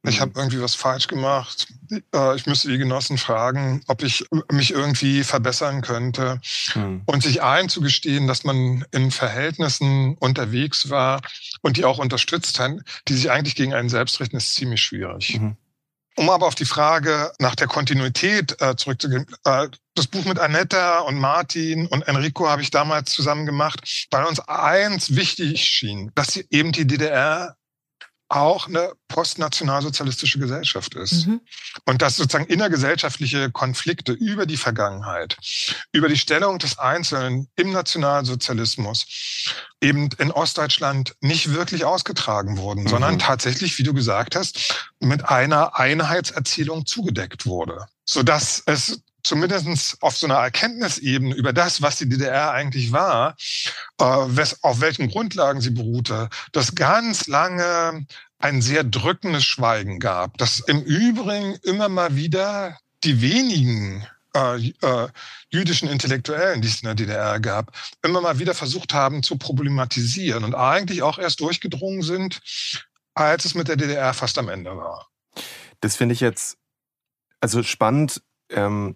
[0.08, 0.38] Ich habe mhm.
[0.38, 1.68] irgendwie was falsch gemacht.
[2.14, 6.40] Äh, ich müsste die Genossen fragen, ob ich mich irgendwie verbessern könnte.
[6.76, 7.02] Mhm.
[7.06, 11.22] Und sich einzugestehen, dass man in Verhältnissen unterwegs war
[11.62, 12.74] und die auch unterstützt hat,
[13.08, 15.40] die sich eigentlich gegen einen selbst richten, ist ziemlich schwierig.
[15.40, 15.58] Mhm.
[16.18, 21.00] Um aber auf die Frage nach der Kontinuität äh, zurückzugehen, äh, das Buch mit Annetta
[21.00, 26.38] und Martin und Enrico habe ich damals zusammen gemacht, weil uns eins wichtig schien, dass
[26.38, 27.58] eben die DDR
[28.28, 31.28] auch eine postnationalsozialistische Gesellschaft ist.
[31.28, 31.42] Mhm.
[31.86, 35.38] Und dass sozusagen innergesellschaftliche Konflikte über die Vergangenheit,
[35.92, 39.06] über die Stellung des Einzelnen im Nationalsozialismus
[39.80, 42.90] eben in Ostdeutschland nicht wirklich ausgetragen wurden, mhm.
[42.90, 47.86] sondern tatsächlich, wie du gesagt hast, mit einer Einheitserzählung zugedeckt wurde.
[48.06, 53.36] Sodass es zumindest auf so einer Erkenntnisebene über das, was die DDR eigentlich war,
[54.00, 58.06] äh, auf welchen Grundlagen sie beruhte, das ganz lange
[58.38, 65.08] ein sehr drückendes Schweigen gab, das im Übrigen immer mal wieder die wenigen äh, äh,
[65.50, 67.72] jüdischen Intellektuellen, die es in der DDR gab,
[68.04, 72.42] immer mal wieder versucht haben zu problematisieren und eigentlich auch erst durchgedrungen sind,
[73.16, 75.08] als es mit der DDR fast am Ende war.
[75.82, 76.58] Das finde ich jetzt
[77.40, 78.96] also spannend, ähm,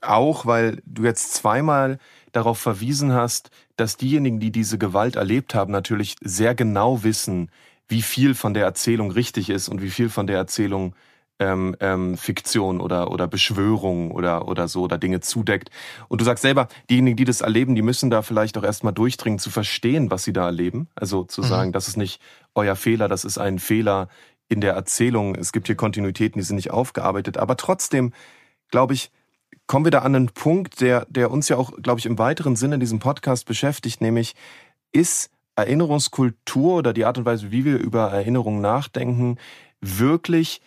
[0.00, 1.98] auch weil du jetzt zweimal
[2.32, 7.50] darauf verwiesen hast, dass diejenigen, die diese Gewalt erlebt haben, natürlich sehr genau wissen,
[7.88, 10.94] wie viel von der Erzählung richtig ist und wie viel von der Erzählung
[11.38, 15.70] ähm, ähm, Fiktion oder, oder Beschwörung oder, oder so oder Dinge zudeckt.
[16.08, 19.38] Und du sagst selber, diejenigen, die das erleben, die müssen da vielleicht auch erstmal durchdringen,
[19.38, 20.88] zu verstehen, was sie da erleben.
[20.94, 21.46] Also zu mhm.
[21.46, 22.20] sagen, das ist nicht
[22.54, 24.08] euer Fehler, das ist ein Fehler
[24.48, 25.34] in der Erzählung.
[25.34, 27.36] Es gibt hier Kontinuitäten, die sind nicht aufgearbeitet.
[27.36, 28.12] Aber trotzdem,
[28.70, 29.10] glaube ich,
[29.66, 32.56] kommen wir da an einen Punkt, der, der uns ja auch, glaube ich, im weiteren
[32.56, 34.34] Sinne in diesem Podcast beschäftigt, nämlich
[34.92, 39.38] ist Erinnerungskultur oder die Art und Weise, wie wir über Erinnerungen nachdenken,
[39.80, 40.60] wirklich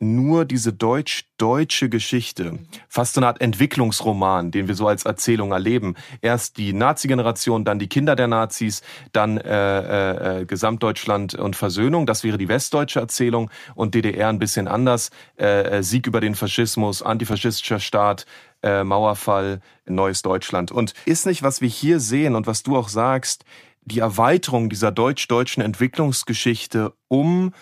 [0.00, 5.94] nur diese deutsch-deutsche Geschichte, fast so eine Art Entwicklungsroman, den wir so als Erzählung erleben.
[6.20, 12.06] Erst die Nazi-Generation, dann die Kinder der Nazis, dann äh, äh, äh Gesamtdeutschland und Versöhnung,
[12.06, 15.10] das wäre die westdeutsche Erzählung und DDR ein bisschen anders.
[15.38, 18.26] Äh, äh, Sieg über den Faschismus, antifaschistischer Staat,
[18.62, 20.72] äh, Mauerfall, neues Deutschland.
[20.72, 23.44] Und ist nicht, was wir hier sehen und was du auch sagst,
[23.84, 27.52] die Erweiterung dieser deutsch-deutschen Entwicklungsgeschichte um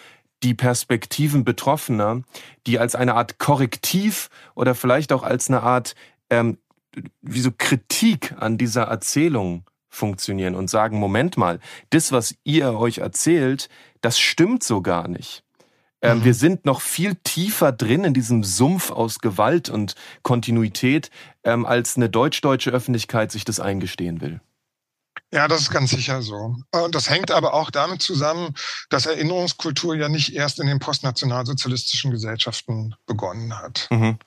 [0.42, 2.22] die Perspektiven Betroffener,
[2.66, 5.94] die als eine Art Korrektiv oder vielleicht auch als eine Art
[6.31, 6.59] ähm,
[7.20, 12.98] wie so Kritik an dieser Erzählung funktionieren und sagen, Moment mal, das, was ihr euch
[12.98, 13.68] erzählt,
[14.00, 15.44] das stimmt so gar nicht.
[16.00, 16.24] Ähm, mhm.
[16.24, 21.11] Wir sind noch viel tiefer drin in diesem Sumpf aus Gewalt und Kontinuität,
[21.44, 24.40] ähm, als eine deutsch-deutsche Öffentlichkeit sich das eingestehen will.
[25.33, 26.57] Ja, das ist ganz sicher so.
[26.72, 28.55] Und das hängt aber auch damit zusammen,
[28.90, 33.88] dass Erinnerungskultur ja nicht erst in den postnationalsozialistischen Gesellschaften begonnen hat.
[33.90, 34.18] Mhm.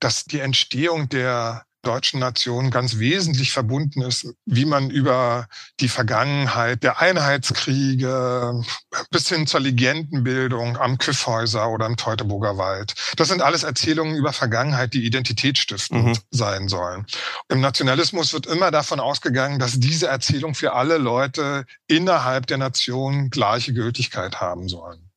[0.00, 5.48] Dass die Entstehung der deutschen Nation ganz wesentlich verbunden ist, wie man über
[5.80, 8.62] die Vergangenheit der Einheitskriege
[9.10, 12.94] bis hin zur Legendenbildung am Kyffhäuser oder im Teutoburger Wald.
[13.16, 16.18] Das sind alles Erzählungen über Vergangenheit, die identitätsstiftend mhm.
[16.30, 17.06] sein sollen.
[17.48, 23.30] Im Nationalismus wird immer davon ausgegangen, dass diese Erzählung für alle Leute innerhalb der Nation
[23.30, 25.07] gleiche Gültigkeit haben sollen.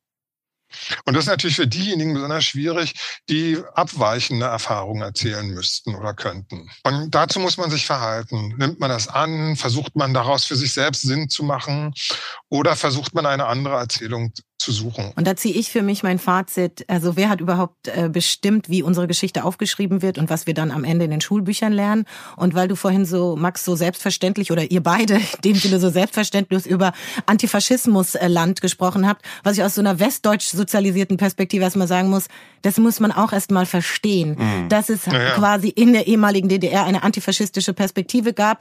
[1.04, 2.94] Und das ist natürlich für diejenigen besonders schwierig,
[3.28, 6.70] die abweichende Erfahrungen erzählen müssten oder könnten.
[6.84, 8.54] Und dazu muss man sich verhalten.
[8.58, 9.56] Nimmt man das an?
[9.56, 11.94] Versucht man daraus für sich selbst Sinn zu machen?
[12.48, 15.12] Oder versucht man eine andere Erzählung zu suchen.
[15.16, 16.84] Und da ziehe ich für mich mein Fazit.
[16.88, 20.70] Also wer hat überhaupt äh, bestimmt, wie unsere Geschichte aufgeschrieben wird und was wir dann
[20.70, 22.04] am Ende in den Schulbüchern lernen?
[22.36, 25.90] Und weil du vorhin so, Max, so selbstverständlich oder ihr beide in dem Sinne so
[25.90, 26.92] selbstverständlich über
[27.26, 32.28] Antifaschismusland gesprochen habt, was ich aus so einer westdeutsch sozialisierten Perspektive erstmal sagen muss,
[32.62, 34.68] das muss man auch erstmal verstehen, mhm.
[34.68, 35.30] dass es ja, ja.
[35.34, 38.60] quasi in der ehemaligen DDR eine antifaschistische Perspektive gab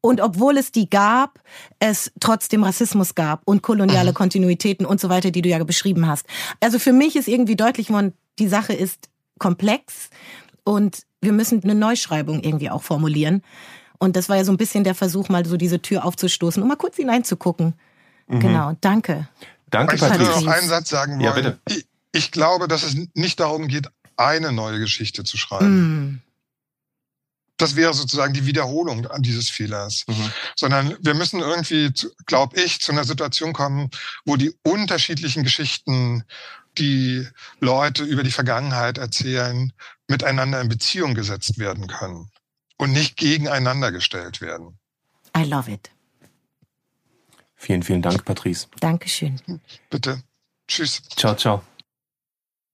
[0.00, 1.40] und obwohl es die gab,
[1.78, 4.14] es trotzdem Rassismus gab und koloniale mhm.
[4.14, 6.26] Kontinuitäten und so weiter, die du ja beschrieben hast.
[6.60, 9.08] Also für mich ist irgendwie deutlich geworden, die Sache ist
[9.38, 10.08] komplex
[10.64, 13.42] und wir müssen eine Neuschreibung irgendwie auch formulieren.
[13.98, 16.68] Und das war ja so ein bisschen der Versuch, mal so diese Tür aufzustoßen, um
[16.68, 17.74] mal kurz hineinzugucken.
[18.26, 18.40] Mhm.
[18.40, 19.28] Genau, danke.
[19.68, 21.20] Danke, Ich würde noch einen Satz sagen wollen.
[21.22, 21.58] Ja, bitte.
[21.68, 26.14] Ich, ich, glaube, dass es nicht darum geht, eine neue Geschichte zu schreiben.
[26.14, 26.22] Mm
[27.60, 30.04] das wäre sozusagen die Wiederholung dieses Fehlers.
[30.06, 30.32] Mhm.
[30.56, 31.92] Sondern wir müssen irgendwie,
[32.26, 33.90] glaube ich, zu einer Situation kommen,
[34.24, 36.24] wo die unterschiedlichen Geschichten,
[36.78, 37.26] die
[37.60, 39.72] Leute über die Vergangenheit erzählen,
[40.08, 42.30] miteinander in Beziehung gesetzt werden können
[42.76, 44.78] und nicht gegeneinander gestellt werden.
[45.36, 45.90] I love it.
[47.56, 48.68] Vielen, vielen Dank, Patrice.
[48.80, 49.38] Dankeschön.
[49.90, 50.22] Bitte.
[50.66, 51.02] Tschüss.
[51.16, 51.62] Ciao, ciao.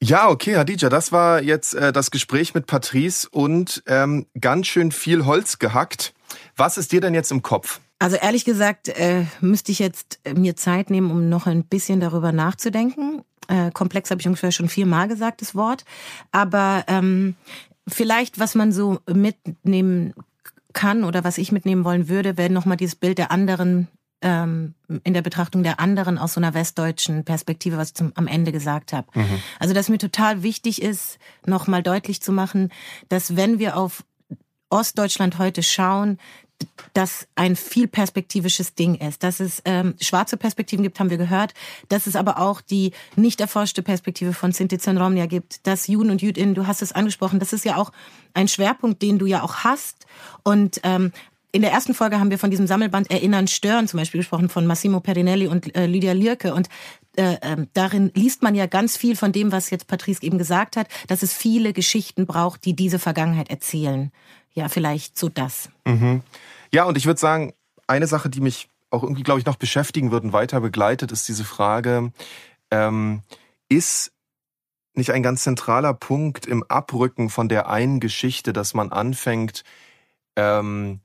[0.03, 4.93] Ja, okay, Hadija, das war jetzt äh, das Gespräch mit Patrice und ähm, ganz schön
[4.93, 6.13] viel Holz gehackt.
[6.55, 7.81] Was ist dir denn jetzt im Kopf?
[7.99, 12.01] Also ehrlich gesagt, äh, müsste ich jetzt äh, mir Zeit nehmen, um noch ein bisschen
[12.01, 13.23] darüber nachzudenken.
[13.49, 15.85] Äh, komplex habe ich ungefähr schon viermal gesagt, das Wort.
[16.31, 17.35] Aber ähm,
[17.89, 20.13] vielleicht, was man so mitnehmen
[20.75, 23.89] kann oder was ich mitnehmen wollen würde, wäre nochmal dieses Bild der anderen
[24.27, 28.27] ähm, in der Betrachtung der anderen aus so einer westdeutschen Perspektive, was ich zum, am
[28.27, 29.07] Ende gesagt habe.
[29.15, 29.41] Mhm.
[29.61, 32.71] Also, dass mir total wichtig ist, nochmal deutlich zu machen,
[33.09, 34.05] dass wenn wir auf
[34.69, 36.19] Ostdeutschland heute schauen,
[36.95, 39.23] das ein viel perspektivisches Ding ist.
[39.23, 41.53] Dass es ähm, schwarze Perspektiven gibt, haben wir gehört.
[41.91, 45.67] Dass es aber auch die nicht erforschte Perspektive von Sinti Romnia gibt.
[45.67, 47.93] Dass Juden und Jüdinnen, du hast es angesprochen, das ist ja auch
[48.33, 50.07] ein Schwerpunkt, den du ja auch hast.
[50.43, 51.13] Und ähm,
[51.53, 54.67] in der ersten Folge haben wir von diesem Sammelband Erinnern, Stören zum Beispiel gesprochen, von
[54.67, 56.55] Massimo Perinelli und äh, Lydia Lierke.
[56.55, 56.69] Und
[57.17, 60.77] äh, äh, darin liest man ja ganz viel von dem, was jetzt Patrice eben gesagt
[60.77, 64.13] hat, dass es viele Geschichten braucht, die diese Vergangenheit erzählen.
[64.53, 65.71] Ja, vielleicht so das.
[65.85, 66.23] Mhm.
[66.73, 67.53] Ja, und ich würde sagen,
[67.87, 71.29] eine Sache, die mich auch irgendwie, glaube ich, noch beschäftigen wird und weiter begleitet, ist
[71.29, 72.13] diese Frage,
[72.71, 73.23] ähm,
[73.69, 74.13] ist
[74.95, 79.63] nicht ein ganz zentraler Punkt im Abrücken von der einen Geschichte, dass man anfängt,
[80.37, 81.01] ähm,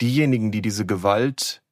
[0.00, 1.62] diejenigen, die diese Gewalt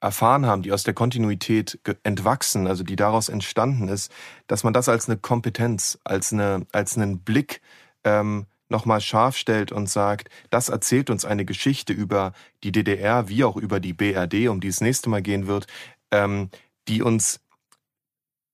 [0.00, 4.12] erfahren haben, die aus der Kontinuität entwachsen, also die daraus entstanden ist,
[4.48, 7.60] dass man das als eine Kompetenz, als eine, als einen Blick
[8.02, 12.32] ähm, nochmal scharf stellt und sagt, das erzählt uns eine Geschichte über
[12.64, 15.66] die DDR wie auch über die BRD, um die es nächste Mal gehen wird,
[16.10, 16.50] ähm,
[16.88, 17.40] die uns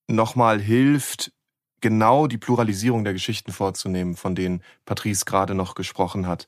[0.07, 1.33] nochmal hilft,
[1.81, 6.47] genau die Pluralisierung der Geschichten vorzunehmen, von denen Patrice gerade noch gesprochen hat.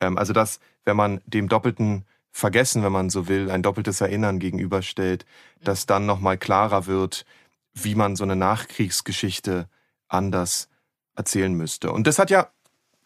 [0.00, 4.38] Ähm, also dass, wenn man dem doppelten Vergessen, wenn man so will, ein doppeltes Erinnern
[4.38, 5.24] gegenüberstellt,
[5.62, 7.24] dass dann nochmal klarer wird,
[7.74, 9.68] wie man so eine Nachkriegsgeschichte
[10.08, 10.68] anders
[11.16, 11.90] erzählen müsste.
[11.90, 12.48] Und das hat ja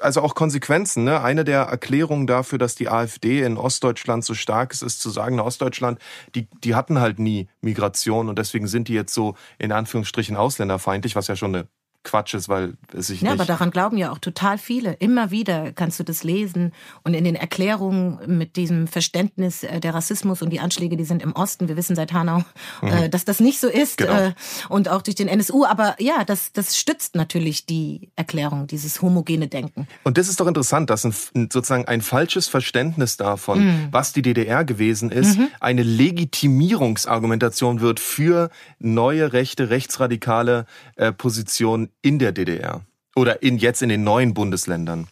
[0.03, 1.05] also auch Konsequenzen.
[1.05, 1.23] Ne?
[1.23, 5.37] Eine der Erklärungen dafür, dass die AfD in Ostdeutschland so stark ist, ist zu sagen,
[5.37, 5.99] na, Ostdeutschland,
[6.35, 11.17] die, die hatten halt nie Migration und deswegen sind die jetzt so in Anführungsstrichen ausländerfeindlich,
[11.17, 11.69] was ja schon eine
[12.05, 13.41] Quatsch ist, weil es sich ja, nicht...
[13.41, 14.95] aber daran glauben ja auch total viele.
[14.95, 16.73] Immer wieder kannst du das lesen
[17.05, 21.23] und in den Erklärungen mit diesem Verständnis äh, der Rassismus und die Anschläge, die sind
[21.23, 21.69] im Osten.
[21.69, 22.43] Wir wissen seit Hanau,
[22.81, 22.89] mhm.
[22.89, 24.13] Äh, dass das nicht so ist genau.
[24.13, 24.33] Äh,
[24.69, 25.65] und auch durch den NSU.
[25.65, 29.87] Aber ja, das, das stützt natürlich die Erklärung, dieses homogene Denken.
[30.03, 31.15] Und das ist doch interessant, dass ein,
[31.53, 33.89] sozusagen ein falsches Verständnis davon, mhm.
[33.93, 35.49] was die DDR gewesen ist, mhm.
[35.61, 42.83] eine Legitimierungsargumentation wird für neue rechte, rechtsradikale äh, Positionen in der DDR
[43.15, 45.09] oder in jetzt in den neuen Bundesländern.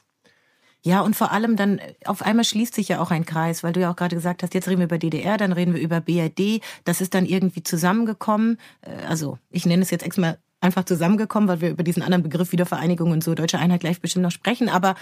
[0.82, 3.80] Ja, und vor allem dann, auf einmal schließt sich ja auch ein Kreis, weil du
[3.80, 6.62] ja auch gerade gesagt hast, jetzt reden wir über DDR, dann reden wir über BRD.
[6.84, 8.56] Das ist dann irgendwie zusammengekommen.
[8.80, 12.52] Äh, also, ich nenne es jetzt extra einfach zusammengekommen, weil wir über diesen anderen Begriff
[12.52, 14.68] Wiedervereinigung und so deutsche Einheit gleich bestimmt noch sprechen.
[14.68, 14.94] Aber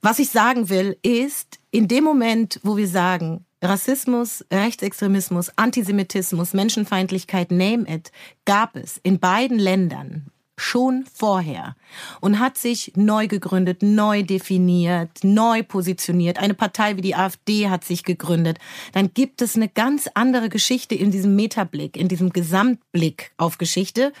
[0.00, 7.50] was ich sagen will, ist, in dem Moment, wo wir sagen, Rassismus, Rechtsextremismus, Antisemitismus, Menschenfeindlichkeit,
[7.50, 8.12] name it,
[8.44, 11.76] gab es in beiden Ländern schon vorher
[12.20, 16.38] und hat sich neu gegründet, neu definiert, neu positioniert.
[16.38, 18.58] Eine Partei wie die AfD hat sich gegründet.
[18.92, 24.12] Dann gibt es eine ganz andere Geschichte in diesem Metablick, in diesem Gesamtblick auf Geschichte.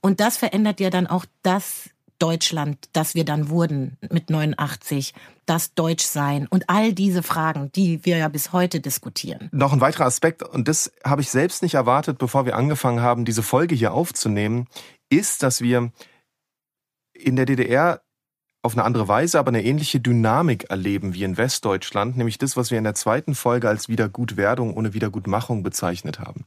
[0.00, 1.90] Und das verändert ja dann auch das
[2.22, 5.12] Deutschland, das wir dann wurden mit 89,
[5.44, 9.48] das Deutschsein und all diese Fragen, die wir ja bis heute diskutieren.
[9.50, 13.24] Noch ein weiterer Aspekt, und das habe ich selbst nicht erwartet, bevor wir angefangen haben,
[13.24, 14.68] diese Folge hier aufzunehmen,
[15.10, 15.90] ist, dass wir
[17.12, 18.02] in der DDR
[18.62, 22.70] auf eine andere Weise, aber eine ähnliche Dynamik erleben wie in Westdeutschland, nämlich das, was
[22.70, 26.44] wir in der zweiten Folge als Wiedergutwerdung ohne Wiedergutmachung bezeichnet haben.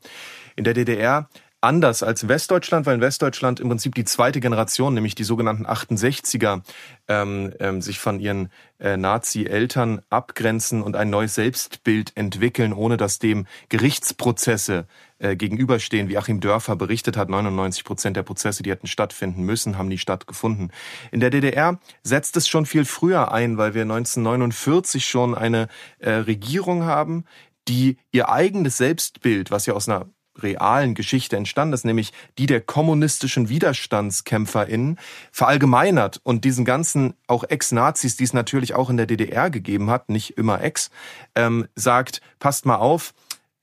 [0.56, 1.28] In der DDR
[1.66, 6.62] anders als Westdeutschland, weil in Westdeutschland im Prinzip die zweite Generation, nämlich die sogenannten 68er,
[7.08, 8.50] ähm, ähm, sich von ihren
[8.80, 14.86] äh, Nazi-Eltern abgrenzen und ein neues Selbstbild entwickeln, ohne dass dem Gerichtsprozesse
[15.18, 19.78] äh, gegenüberstehen, wie Achim Dörfer berichtet hat, 99 Prozent der Prozesse, die hätten stattfinden müssen,
[19.78, 20.72] haben nie stattgefunden.
[21.12, 26.12] In der DDR setzt es schon viel früher ein, weil wir 1949 schon eine äh,
[26.12, 27.26] Regierung haben,
[27.68, 30.06] die ihr eigenes Selbstbild, was ja aus einer
[30.38, 35.00] realen Geschichte entstanden ist, nämlich die der kommunistischen WiderstandskämpferInnen,
[35.32, 40.10] verallgemeinert und diesen ganzen auch Ex-Nazis, die es natürlich auch in der DDR gegeben hat,
[40.10, 40.90] nicht immer Ex,
[41.36, 43.14] ähm, sagt, passt mal auf,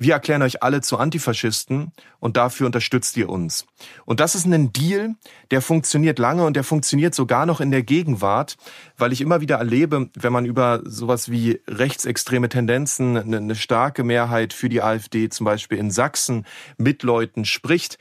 [0.02, 3.66] wir erklären euch alle zu Antifaschisten und dafür unterstützt ihr uns.
[4.04, 5.14] Und das ist ein Deal,
[5.50, 8.56] der funktioniert lange und der funktioniert sogar noch in der Gegenwart,
[8.96, 14.52] weil ich immer wieder erlebe, wenn man über sowas wie rechtsextreme Tendenzen, eine starke Mehrheit
[14.52, 17.98] für die AfD zum Beispiel in Sachsen mit Leuten spricht,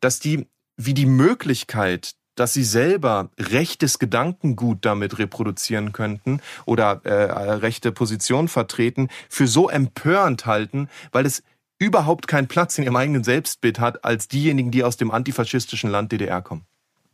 [0.00, 7.12] dass die wie die Möglichkeit dass sie selber rechtes Gedankengut damit reproduzieren könnten oder äh,
[7.12, 11.42] rechte Position vertreten, für so empörend halten, weil es
[11.78, 16.12] überhaupt keinen Platz in ihrem eigenen Selbstbild hat, als diejenigen, die aus dem antifaschistischen Land
[16.12, 16.64] DDR kommen.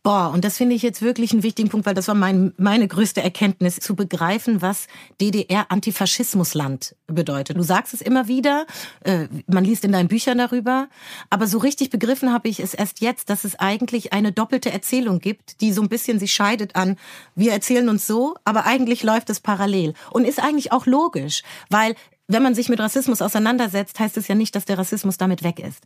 [0.03, 2.87] Boah, und das finde ich jetzt wirklich einen wichtigen Punkt, weil das war mein, meine
[2.87, 4.87] größte Erkenntnis, zu begreifen, was
[5.21, 7.57] DDR-Antifaschismusland bedeutet.
[7.57, 8.67] Du sagst es immer wieder,
[9.05, 10.89] äh, man liest in deinen Büchern darüber,
[11.31, 15.19] aber so richtig begriffen habe ich es erst jetzt, dass es eigentlich eine doppelte Erzählung
[15.19, 16.97] gibt, die so ein bisschen sich scheidet an,
[17.35, 21.95] wir erzählen uns so, aber eigentlich läuft es parallel und ist eigentlich auch logisch, weil
[22.29, 25.59] wenn man sich mit Rassismus auseinandersetzt, heißt es ja nicht, dass der Rassismus damit weg
[25.59, 25.85] ist.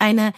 [0.00, 0.32] Eine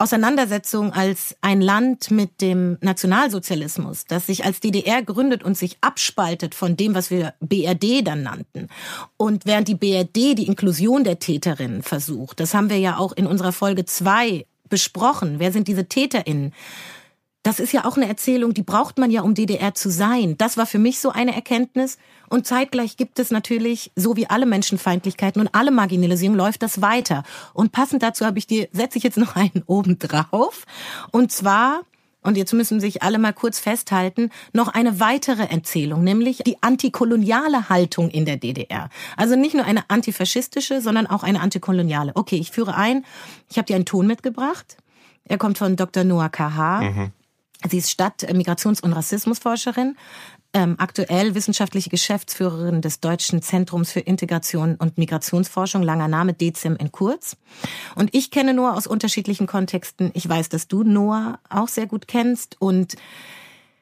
[0.00, 6.54] Auseinandersetzung als ein Land mit dem Nationalsozialismus, das sich als DDR gründet und sich abspaltet
[6.54, 8.68] von dem, was wir BRD dann nannten.
[9.16, 13.26] Und während die BRD die Inklusion der Täterinnen versucht, das haben wir ja auch in
[13.26, 15.40] unserer Folge zwei besprochen.
[15.40, 16.52] Wer sind diese TäterInnen?
[17.48, 20.36] Das ist ja auch eine Erzählung, die braucht man ja, um DDR zu sein.
[20.36, 21.96] Das war für mich so eine Erkenntnis.
[22.28, 27.22] Und zeitgleich gibt es natürlich, so wie alle Menschenfeindlichkeiten und alle Marginalisierung, läuft das weiter.
[27.54, 30.66] Und passend dazu habe ich dir, setze ich jetzt noch einen oben drauf.
[31.10, 31.80] Und zwar
[32.20, 37.70] und jetzt müssen sich alle mal kurz festhalten, noch eine weitere Erzählung, nämlich die antikoloniale
[37.70, 38.90] Haltung in der DDR.
[39.16, 42.12] Also nicht nur eine antifaschistische, sondern auch eine antikoloniale.
[42.14, 43.06] Okay, ich führe ein.
[43.48, 44.76] Ich habe dir einen Ton mitgebracht.
[45.24, 46.04] Er kommt von Dr.
[46.04, 46.80] Noah K.H.
[46.82, 47.12] Mhm.
[47.66, 49.96] Sie ist Stadt-, Migrations- und Rassismusforscherin,
[50.54, 56.92] ähm, aktuell wissenschaftliche Geschäftsführerin des Deutschen Zentrums für Integration und Migrationsforschung, langer Name DECIM in
[56.92, 57.36] kurz.
[57.96, 60.10] Und ich kenne Noah aus unterschiedlichen Kontexten.
[60.14, 62.96] Ich weiß, dass du Noah auch sehr gut kennst und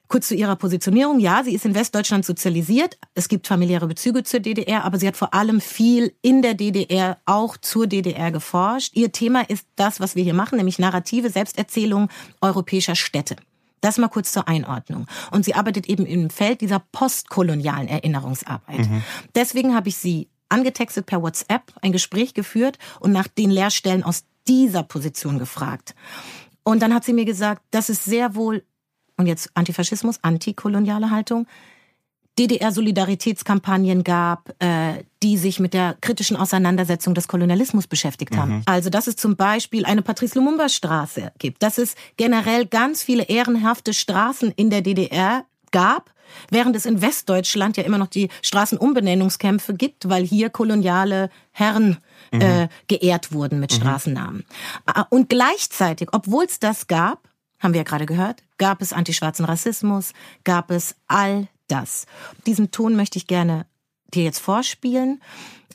[0.08, 1.18] Kurz zu ihrer Positionierung.
[1.18, 2.96] Ja, sie ist in Westdeutschland sozialisiert.
[3.14, 7.18] Es gibt familiäre Bezüge zur DDR, aber sie hat vor allem viel in der DDR
[7.26, 8.92] auch zur DDR geforscht.
[8.94, 12.08] Ihr Thema ist das, was wir hier machen, nämlich narrative Selbsterzählung
[12.40, 13.34] europäischer Städte.
[13.80, 15.06] Das mal kurz zur Einordnung.
[15.30, 18.88] Und sie arbeitet eben im Feld dieser postkolonialen Erinnerungsarbeit.
[18.88, 19.02] Mhm.
[19.34, 24.24] Deswegen habe ich sie angetextet per WhatsApp, ein Gespräch geführt und nach den Lehrstellen aus
[24.48, 25.94] dieser Position gefragt.
[26.62, 28.64] Und dann hat sie mir gesagt, das ist sehr wohl,
[29.16, 31.46] und jetzt Antifaschismus, antikoloniale Haltung,
[32.38, 38.56] DDR-Solidaritätskampagnen gab, äh, die sich mit der kritischen Auseinandersetzung des Kolonialismus beschäftigt haben.
[38.56, 38.62] Mhm.
[38.66, 43.24] Also, dass es zum Beispiel eine Patrice Lumumba Straße gibt, dass es generell ganz viele
[43.24, 46.12] ehrenhafte Straßen in der DDR gab,
[46.50, 51.98] während es in Westdeutschland ja immer noch die Straßenumbenennungskämpfe gibt, weil hier koloniale Herren
[52.32, 52.40] mhm.
[52.40, 53.76] äh, geehrt wurden mit mhm.
[53.76, 54.44] Straßennamen.
[55.08, 57.28] Und gleichzeitig, obwohl es das gab,
[57.58, 60.12] haben wir ja gerade gehört, gab es antischwarzen Rassismus,
[60.44, 62.06] gab es all das.
[62.46, 63.66] Diesen Ton möchte ich gerne
[64.14, 65.20] dir jetzt vorspielen,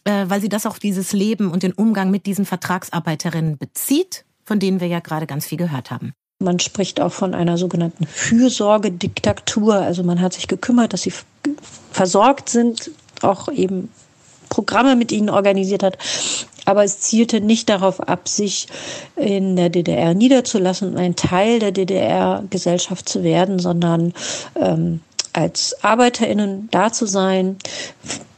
[0.04, 4.60] äh, weil sie das auch dieses Leben und den Umgang mit diesen Vertragsarbeiterinnen bezieht, von
[4.60, 6.14] denen wir ja gerade ganz viel gehört haben.
[6.40, 9.76] Man spricht auch von einer sogenannten Fürsorgediktatur.
[9.76, 11.14] Also man hat sich gekümmert, dass sie
[11.92, 13.90] versorgt sind, auch eben
[14.50, 15.98] Programme mit ihnen organisiert hat.
[16.66, 18.68] Aber es zielte nicht darauf ab, sich
[19.16, 24.14] in der DDR niederzulassen und ein Teil der DDR-Gesellschaft zu werden, sondern
[24.56, 25.02] ähm,
[25.34, 27.58] als ArbeiterInnen da zu sein.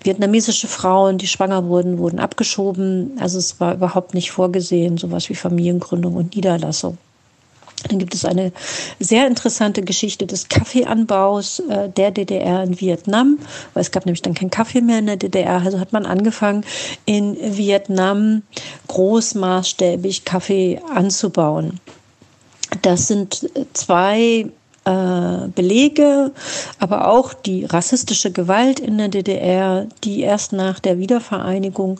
[0.01, 3.17] Vietnamesische Frauen, die schwanger wurden, wurden abgeschoben.
[3.19, 6.97] Also es war überhaupt nicht vorgesehen, sowas wie Familiengründung und Niederlassung.
[7.89, 8.51] Dann gibt es eine
[8.99, 13.39] sehr interessante Geschichte des Kaffeeanbaus äh, der DDR in Vietnam,
[13.73, 15.61] weil es gab nämlich dann keinen Kaffee mehr in der DDR.
[15.61, 16.63] Also hat man angefangen,
[17.05, 18.43] in Vietnam
[18.87, 21.79] großmaßstäbig Kaffee anzubauen.
[22.81, 24.47] Das sind zwei
[24.85, 26.31] äh, Belege,
[26.79, 31.99] aber auch die rassistische Gewalt in der DDR, die erst nach der Wiedervereinigung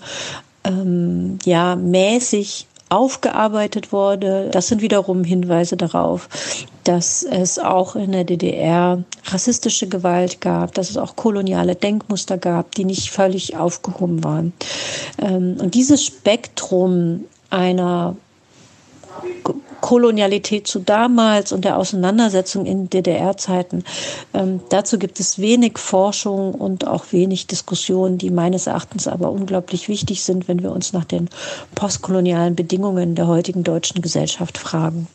[0.66, 4.50] ähm, ja mäßig aufgearbeitet wurde.
[4.52, 6.30] Das sind wiederum Hinweise darauf,
[6.84, 12.76] dass es auch in der DDR rassistische Gewalt gab, dass es auch koloniale Denkmuster gab,
[12.76, 14.54] die nicht völlig aufgehoben waren.
[15.20, 18.16] Ähm, und dieses Spektrum einer
[19.84, 23.84] Kolonialität zu damals und der Auseinandersetzung in DDR-Zeiten.
[24.34, 29.90] Ähm, dazu gibt es wenig Forschung und auch wenig Diskussionen, die meines Erachtens aber unglaublich
[29.90, 31.28] wichtig sind, wenn wir uns nach den
[31.76, 35.08] postkolonialen Bedingungen der heutigen deutschen Gesellschaft fragen.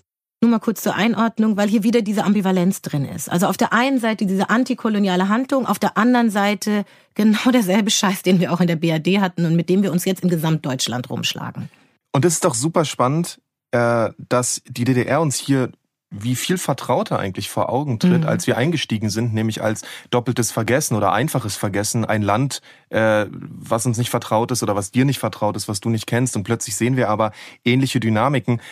[0.43, 3.33] Nur mal kurz zur Einordnung, weil hier wieder diese Ambivalenz drin ist.
[3.33, 8.21] Also auf der einen Seite diese antikoloniale Handlung, auf der anderen Seite genau derselbe Scheiß,
[8.21, 11.09] den wir auch in der BRD hatten und mit dem wir uns jetzt in Gesamtdeutschland
[11.09, 11.71] rumschlagen.
[12.13, 13.41] Und das ist doch super spannend,
[13.73, 15.71] äh, dass die DDR uns hier
[16.11, 18.29] wie viel vertrauter eigentlich vor Augen tritt, mhm.
[18.29, 23.85] als wir eingestiegen sind, nämlich als doppeltes Vergessen oder einfaches Vergessen, ein Land, äh, was
[23.85, 26.35] uns nicht vertraut ist oder was dir nicht vertraut ist, was du nicht kennst.
[26.35, 27.33] Und plötzlich sehen wir aber
[27.65, 28.63] ähnliche Dynamiken.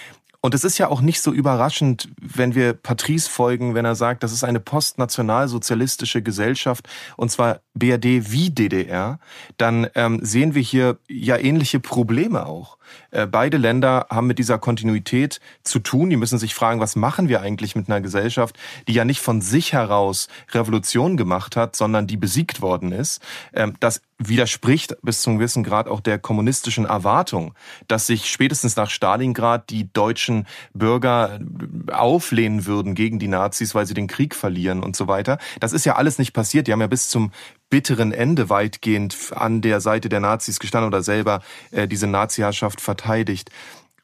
[0.40, 4.22] Und es ist ja auch nicht so überraschend, wenn wir Patrice folgen, wenn er sagt,
[4.22, 9.18] das ist eine postnationalsozialistische Gesellschaft und zwar BRD wie DDR,
[9.56, 12.78] dann ähm, sehen wir hier ja ähnliche Probleme auch.
[13.10, 16.10] Äh, beide Länder haben mit dieser Kontinuität zu tun.
[16.10, 18.58] Die müssen sich fragen, was machen wir eigentlich mit einer Gesellschaft,
[18.88, 23.20] die ja nicht von sich heraus Revolution gemacht hat, sondern die besiegt worden ist.
[23.52, 27.54] Ähm, das widerspricht bis zum gewissen Grad auch der kommunistischen Erwartung,
[27.86, 31.38] dass sich spätestens nach Stalingrad die deutschen Bürger
[31.92, 35.38] auflehnen würden gegen die Nazis, weil sie den Krieg verlieren und so weiter.
[35.60, 36.66] Das ist ja alles nicht passiert.
[36.66, 37.32] Die haben ja bis zum
[37.68, 43.50] bitteren Ende weitgehend an der Seite der Nazis gestanden oder selber äh, diese Nazi-Herrschaft verteidigt.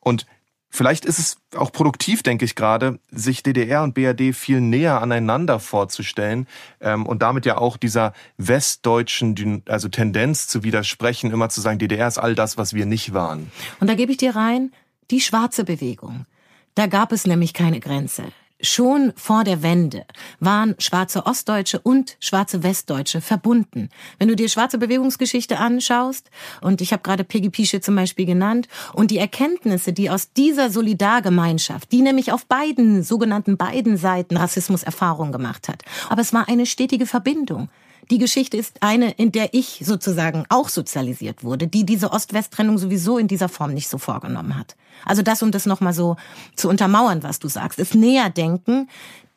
[0.00, 0.26] Und
[0.72, 5.60] vielleicht ist es auch produktiv, denke ich gerade, sich DDR und BRD viel näher aneinander
[5.60, 6.48] vorzustellen
[6.80, 12.08] ähm, und damit ja auch dieser westdeutschen also Tendenz zu widersprechen, immer zu sagen, DDR
[12.08, 13.52] ist all das, was wir nicht waren.
[13.78, 14.72] Und da gebe ich dir rein,
[15.10, 16.26] die schwarze Bewegung.
[16.74, 18.24] Da gab es nämlich keine Grenze.
[18.62, 20.04] Schon vor der Wende
[20.40, 23.88] waren schwarze Ostdeutsche und schwarze Westdeutsche verbunden.
[24.18, 28.68] Wenn du dir schwarze Bewegungsgeschichte anschaust, und ich habe gerade Peggy Pische zum Beispiel genannt,
[28.92, 35.32] und die Erkenntnisse, die aus dieser Solidargemeinschaft, die nämlich auf beiden, sogenannten beiden Seiten Rassismuserfahrung
[35.32, 37.68] gemacht hat, aber es war eine stetige Verbindung.
[38.10, 43.18] Die Geschichte ist eine, in der ich sozusagen auch sozialisiert wurde, die diese Ost-West-Trennung sowieso
[43.18, 44.76] in dieser Form nicht so vorgenommen hat.
[45.04, 46.16] Also das, um das nochmal so
[46.56, 48.88] zu untermauern, was du sagst, ist näher denken,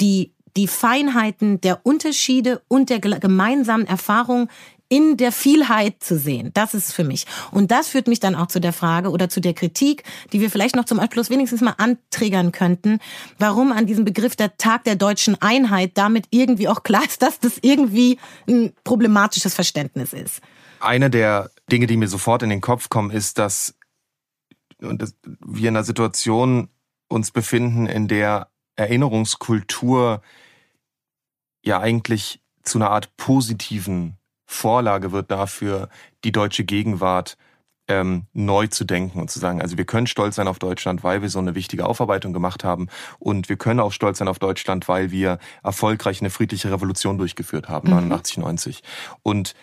[0.02, 4.50] die die Feinheiten der Unterschiede und der gemeinsamen Erfahrung
[4.90, 6.52] in der Vielheit zu sehen.
[6.54, 7.26] Das ist für mich.
[7.52, 10.52] Und das führt mich dann auch zu der Frage oder zu der Kritik, die wir
[10.52, 13.00] vielleicht noch zum Abschluss wenigstens mal anträgern könnten,
[13.40, 17.40] warum an diesem Begriff der Tag der deutschen Einheit damit irgendwie auch klar ist, dass
[17.40, 20.42] das irgendwie ein problematisches Verständnis ist.
[20.80, 23.76] Eine der Dinge, die mir sofort in den Kopf kommen, ist, dass
[24.80, 26.70] wir in einer Situation
[27.08, 30.22] uns befinden, in der Erinnerungskultur
[31.64, 35.90] ja eigentlich zu einer Art positiven Vorlage wird dafür,
[36.24, 37.38] die deutsche Gegenwart
[37.88, 41.22] ähm, neu zu denken und zu sagen, also wir können stolz sein auf Deutschland, weil
[41.22, 42.88] wir so eine wichtige Aufarbeitung gemacht haben
[43.20, 47.70] und wir können auch stolz sein auf Deutschland, weil wir erfolgreich eine friedliche Revolution durchgeführt
[47.70, 47.96] haben, mhm.
[47.96, 48.84] 89, 90.
[49.22, 49.54] Und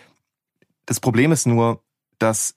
[0.85, 1.81] das Problem ist nur,
[2.17, 2.55] dass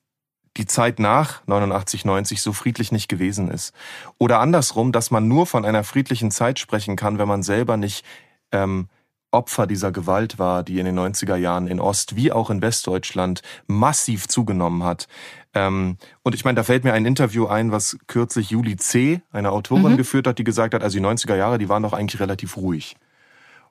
[0.57, 3.75] die Zeit nach 89, 90 so friedlich nicht gewesen ist.
[4.19, 8.05] Oder andersrum, dass man nur von einer friedlichen Zeit sprechen kann, wenn man selber nicht
[8.53, 8.89] ähm,
[9.31, 13.43] Opfer dieser Gewalt war, die in den 90er Jahren in Ost- wie auch in Westdeutschland
[13.67, 15.09] massiv zugenommen hat.
[15.55, 19.51] Ähm, und ich meine, da fällt mir ein Interview ein, was kürzlich Julie C., eine
[19.51, 19.97] Autorin, mhm.
[19.97, 22.97] geführt hat, die gesagt hat, also die 90er Jahre, die waren doch eigentlich relativ ruhig.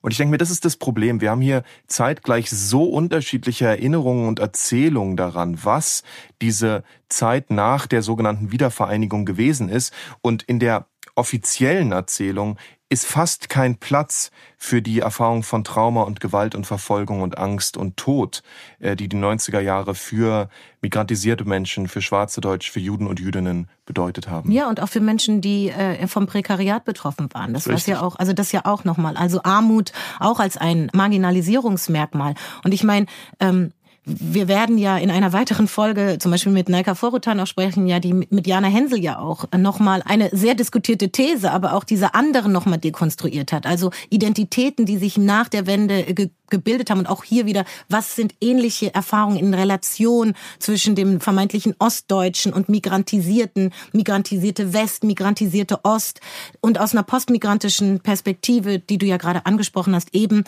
[0.02, 1.20] Und ich denke mir, das ist das Problem.
[1.20, 6.04] Wir haben hier zeitgleich so unterschiedliche Erinnerungen und Erzählungen daran, was
[6.44, 9.92] diese Zeit nach der sogenannten Wiedervereinigung gewesen ist.
[10.22, 10.86] Und in der
[11.16, 12.58] offiziellen Erzählung
[12.90, 17.78] ist fast kein Platz für die Erfahrung von Trauma und Gewalt und Verfolgung und Angst
[17.78, 18.44] und Tod,
[18.80, 20.50] äh, die die 90er Jahre für
[20.82, 24.52] migrantisierte Menschen, für schwarze Deutsche, für Juden und Jüdinnen bedeutet haben.
[24.52, 27.54] Ja, und auch für Menschen, die äh, vom Prekariat betroffen waren.
[27.54, 29.18] Das war ja auch, also das ja auch nochmal.
[29.18, 32.36] Also Armut auch als ein Marginalisierungsmerkmal.
[32.64, 33.08] Und ich meine,
[33.40, 33.72] ähm,
[34.06, 38.00] wir werden ja in einer weiteren Folge, zum Beispiel mit Naika Vorutan auch sprechen, ja,
[38.00, 42.52] die mit Jana Hensel ja auch nochmal eine sehr diskutierte These, aber auch diese anderen
[42.52, 43.66] nochmal dekonstruiert hat.
[43.66, 48.16] Also Identitäten, die sich nach der Wende ge gebildet haben und auch hier wieder, was
[48.16, 56.22] sind ähnliche Erfahrungen in Relation zwischen dem vermeintlichen Ostdeutschen und migrantisierten, migrantisierte West, migrantisierte Ost
[56.62, 60.44] und aus einer postmigrantischen Perspektive, die du ja gerade angesprochen hast, eben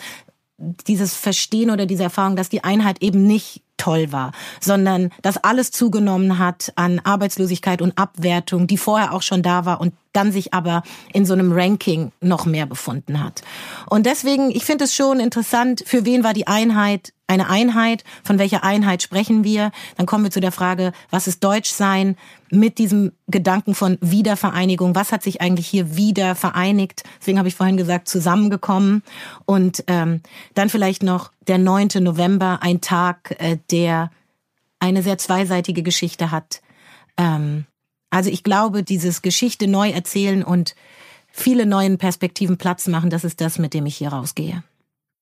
[0.58, 5.70] dieses Verstehen oder diese Erfahrung, dass die Einheit eben nicht toll war, sondern dass alles
[5.70, 10.52] zugenommen hat an Arbeitslosigkeit und Abwertung, die vorher auch schon da war und dann sich
[10.52, 10.82] aber
[11.12, 13.42] in so einem Ranking noch mehr befunden hat.
[13.88, 18.02] Und deswegen, ich finde es schon interessant, für wen war die Einheit eine Einheit?
[18.24, 19.70] Von welcher Einheit sprechen wir?
[19.96, 22.16] Dann kommen wir zu der Frage, was ist Deutsch sein?
[22.50, 24.94] Mit diesem Gedanken von Wiedervereinigung.
[24.94, 27.04] Was hat sich eigentlich hier wieder vereinigt?
[27.20, 29.02] Deswegen habe ich vorhin gesagt, zusammengekommen.
[29.44, 30.22] Und ähm,
[30.54, 31.88] dann vielleicht noch der 9.
[32.00, 34.10] November, ein Tag, äh, der
[34.80, 36.62] eine sehr zweiseitige Geschichte hat.
[37.16, 37.66] Ähm,
[38.10, 40.74] also ich glaube, dieses Geschichte neu erzählen und
[41.30, 44.62] viele neuen Perspektiven Platz machen, das ist das, mit dem ich hier rausgehe.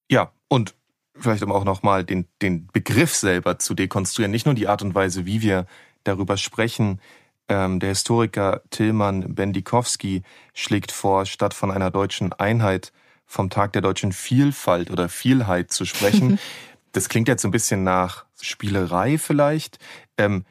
[0.08, 0.74] Ja, und
[1.18, 4.94] vielleicht um auch nochmal den, den Begriff selber zu dekonstruieren, nicht nur die Art und
[4.94, 5.66] Weise, wie wir
[6.04, 7.00] darüber sprechen.
[7.48, 12.92] Ähm, der Historiker Tillmann Bendikowski schlägt vor, statt von einer deutschen Einheit
[13.24, 16.38] vom Tag der deutschen Vielfalt oder Vielheit zu sprechen.
[16.92, 19.78] das klingt jetzt so ein bisschen nach Spielerei vielleicht.
[20.16, 20.44] Ähm,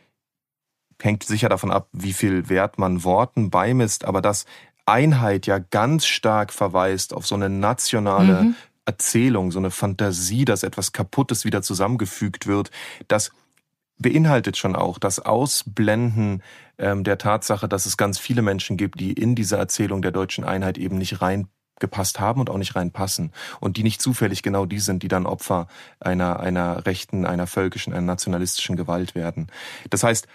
[1.01, 4.45] hängt sicher davon ab, wie viel Wert man Worten beimisst, aber dass
[4.85, 8.55] Einheit ja ganz stark verweist auf so eine nationale mhm.
[8.85, 12.71] Erzählung, so eine Fantasie, dass etwas Kaputtes wieder zusammengefügt wird,
[13.07, 13.31] das
[13.97, 16.43] beinhaltet schon auch das Ausblenden
[16.77, 20.43] ähm, der Tatsache, dass es ganz viele Menschen gibt, die in diese Erzählung der deutschen
[20.43, 24.79] Einheit eben nicht reingepasst haben und auch nicht reinpassen und die nicht zufällig genau die
[24.79, 25.67] sind, die dann Opfer
[25.99, 29.47] einer einer rechten, einer völkischen, einer nationalistischen Gewalt werden.
[29.89, 30.27] Das heißt,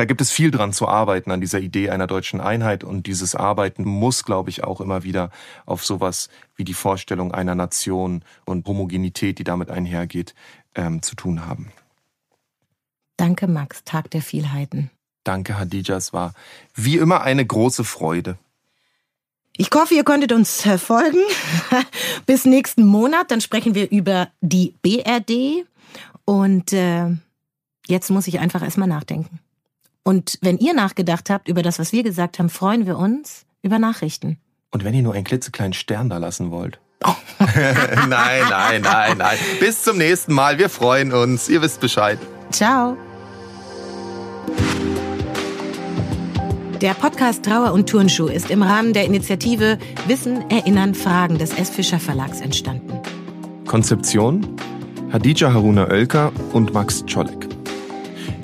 [0.00, 3.34] da gibt es viel dran zu arbeiten an dieser Idee einer deutschen Einheit und dieses
[3.34, 5.28] Arbeiten muss, glaube ich, auch immer wieder
[5.66, 10.34] auf sowas wie die Vorstellung einer Nation und Homogenität, die damit einhergeht,
[10.74, 11.70] ähm, zu tun haben.
[13.18, 14.90] Danke, Max, Tag der Vielheiten.
[15.22, 16.32] Danke, Hadija, es war
[16.74, 18.38] wie immer eine große Freude.
[19.58, 21.20] Ich hoffe, ihr könntet uns folgen.
[22.24, 25.66] Bis nächsten Monat, dann sprechen wir über die BRD.
[26.24, 27.14] Und äh,
[27.86, 29.40] jetzt muss ich einfach erstmal nachdenken.
[30.02, 33.78] Und wenn ihr nachgedacht habt über das, was wir gesagt haben, freuen wir uns über
[33.78, 34.38] Nachrichten.
[34.70, 36.80] Und wenn ihr nur einen klitzekleinen Stern da lassen wollt.
[37.04, 37.14] Oh.
[37.38, 39.38] nein, nein, nein, nein.
[39.58, 40.58] Bis zum nächsten Mal.
[40.58, 41.48] Wir freuen uns.
[41.48, 42.18] Ihr wisst Bescheid.
[42.50, 42.96] Ciao.
[46.80, 51.68] Der Podcast Trauer und Turnschuh ist im Rahmen der Initiative Wissen, Erinnern, Fragen des S.
[51.68, 52.98] Fischer Verlags entstanden.
[53.66, 54.56] Konzeption
[55.12, 57.59] Hadija Haruna Oelker und Max Czolek.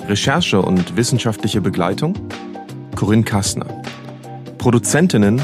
[0.07, 2.13] Recherche und wissenschaftliche Begleitung
[2.95, 3.67] Corinne Kastner.
[4.57, 5.41] Produzentinnen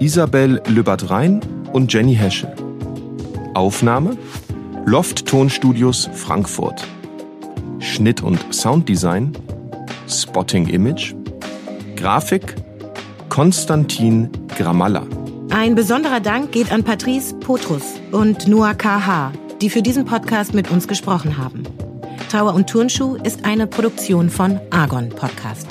[0.00, 1.40] Isabel Lübbert-Rhein
[1.72, 2.54] und Jenny Heschel.
[3.54, 4.16] Aufnahme
[4.84, 6.86] Loft Tonstudios Frankfurt.
[7.78, 9.32] Schnitt und Sounddesign
[10.08, 11.14] Spotting Image.
[11.96, 12.56] Grafik
[13.28, 15.06] Konstantin Gramalla.
[15.50, 20.70] Ein besonderer Dank geht an Patrice Potrus und Noah KH, die für diesen Podcast mit
[20.70, 21.64] uns gesprochen haben.
[22.30, 25.66] Trauer und Turnschuh ist eine Produktion von Argon Podcast.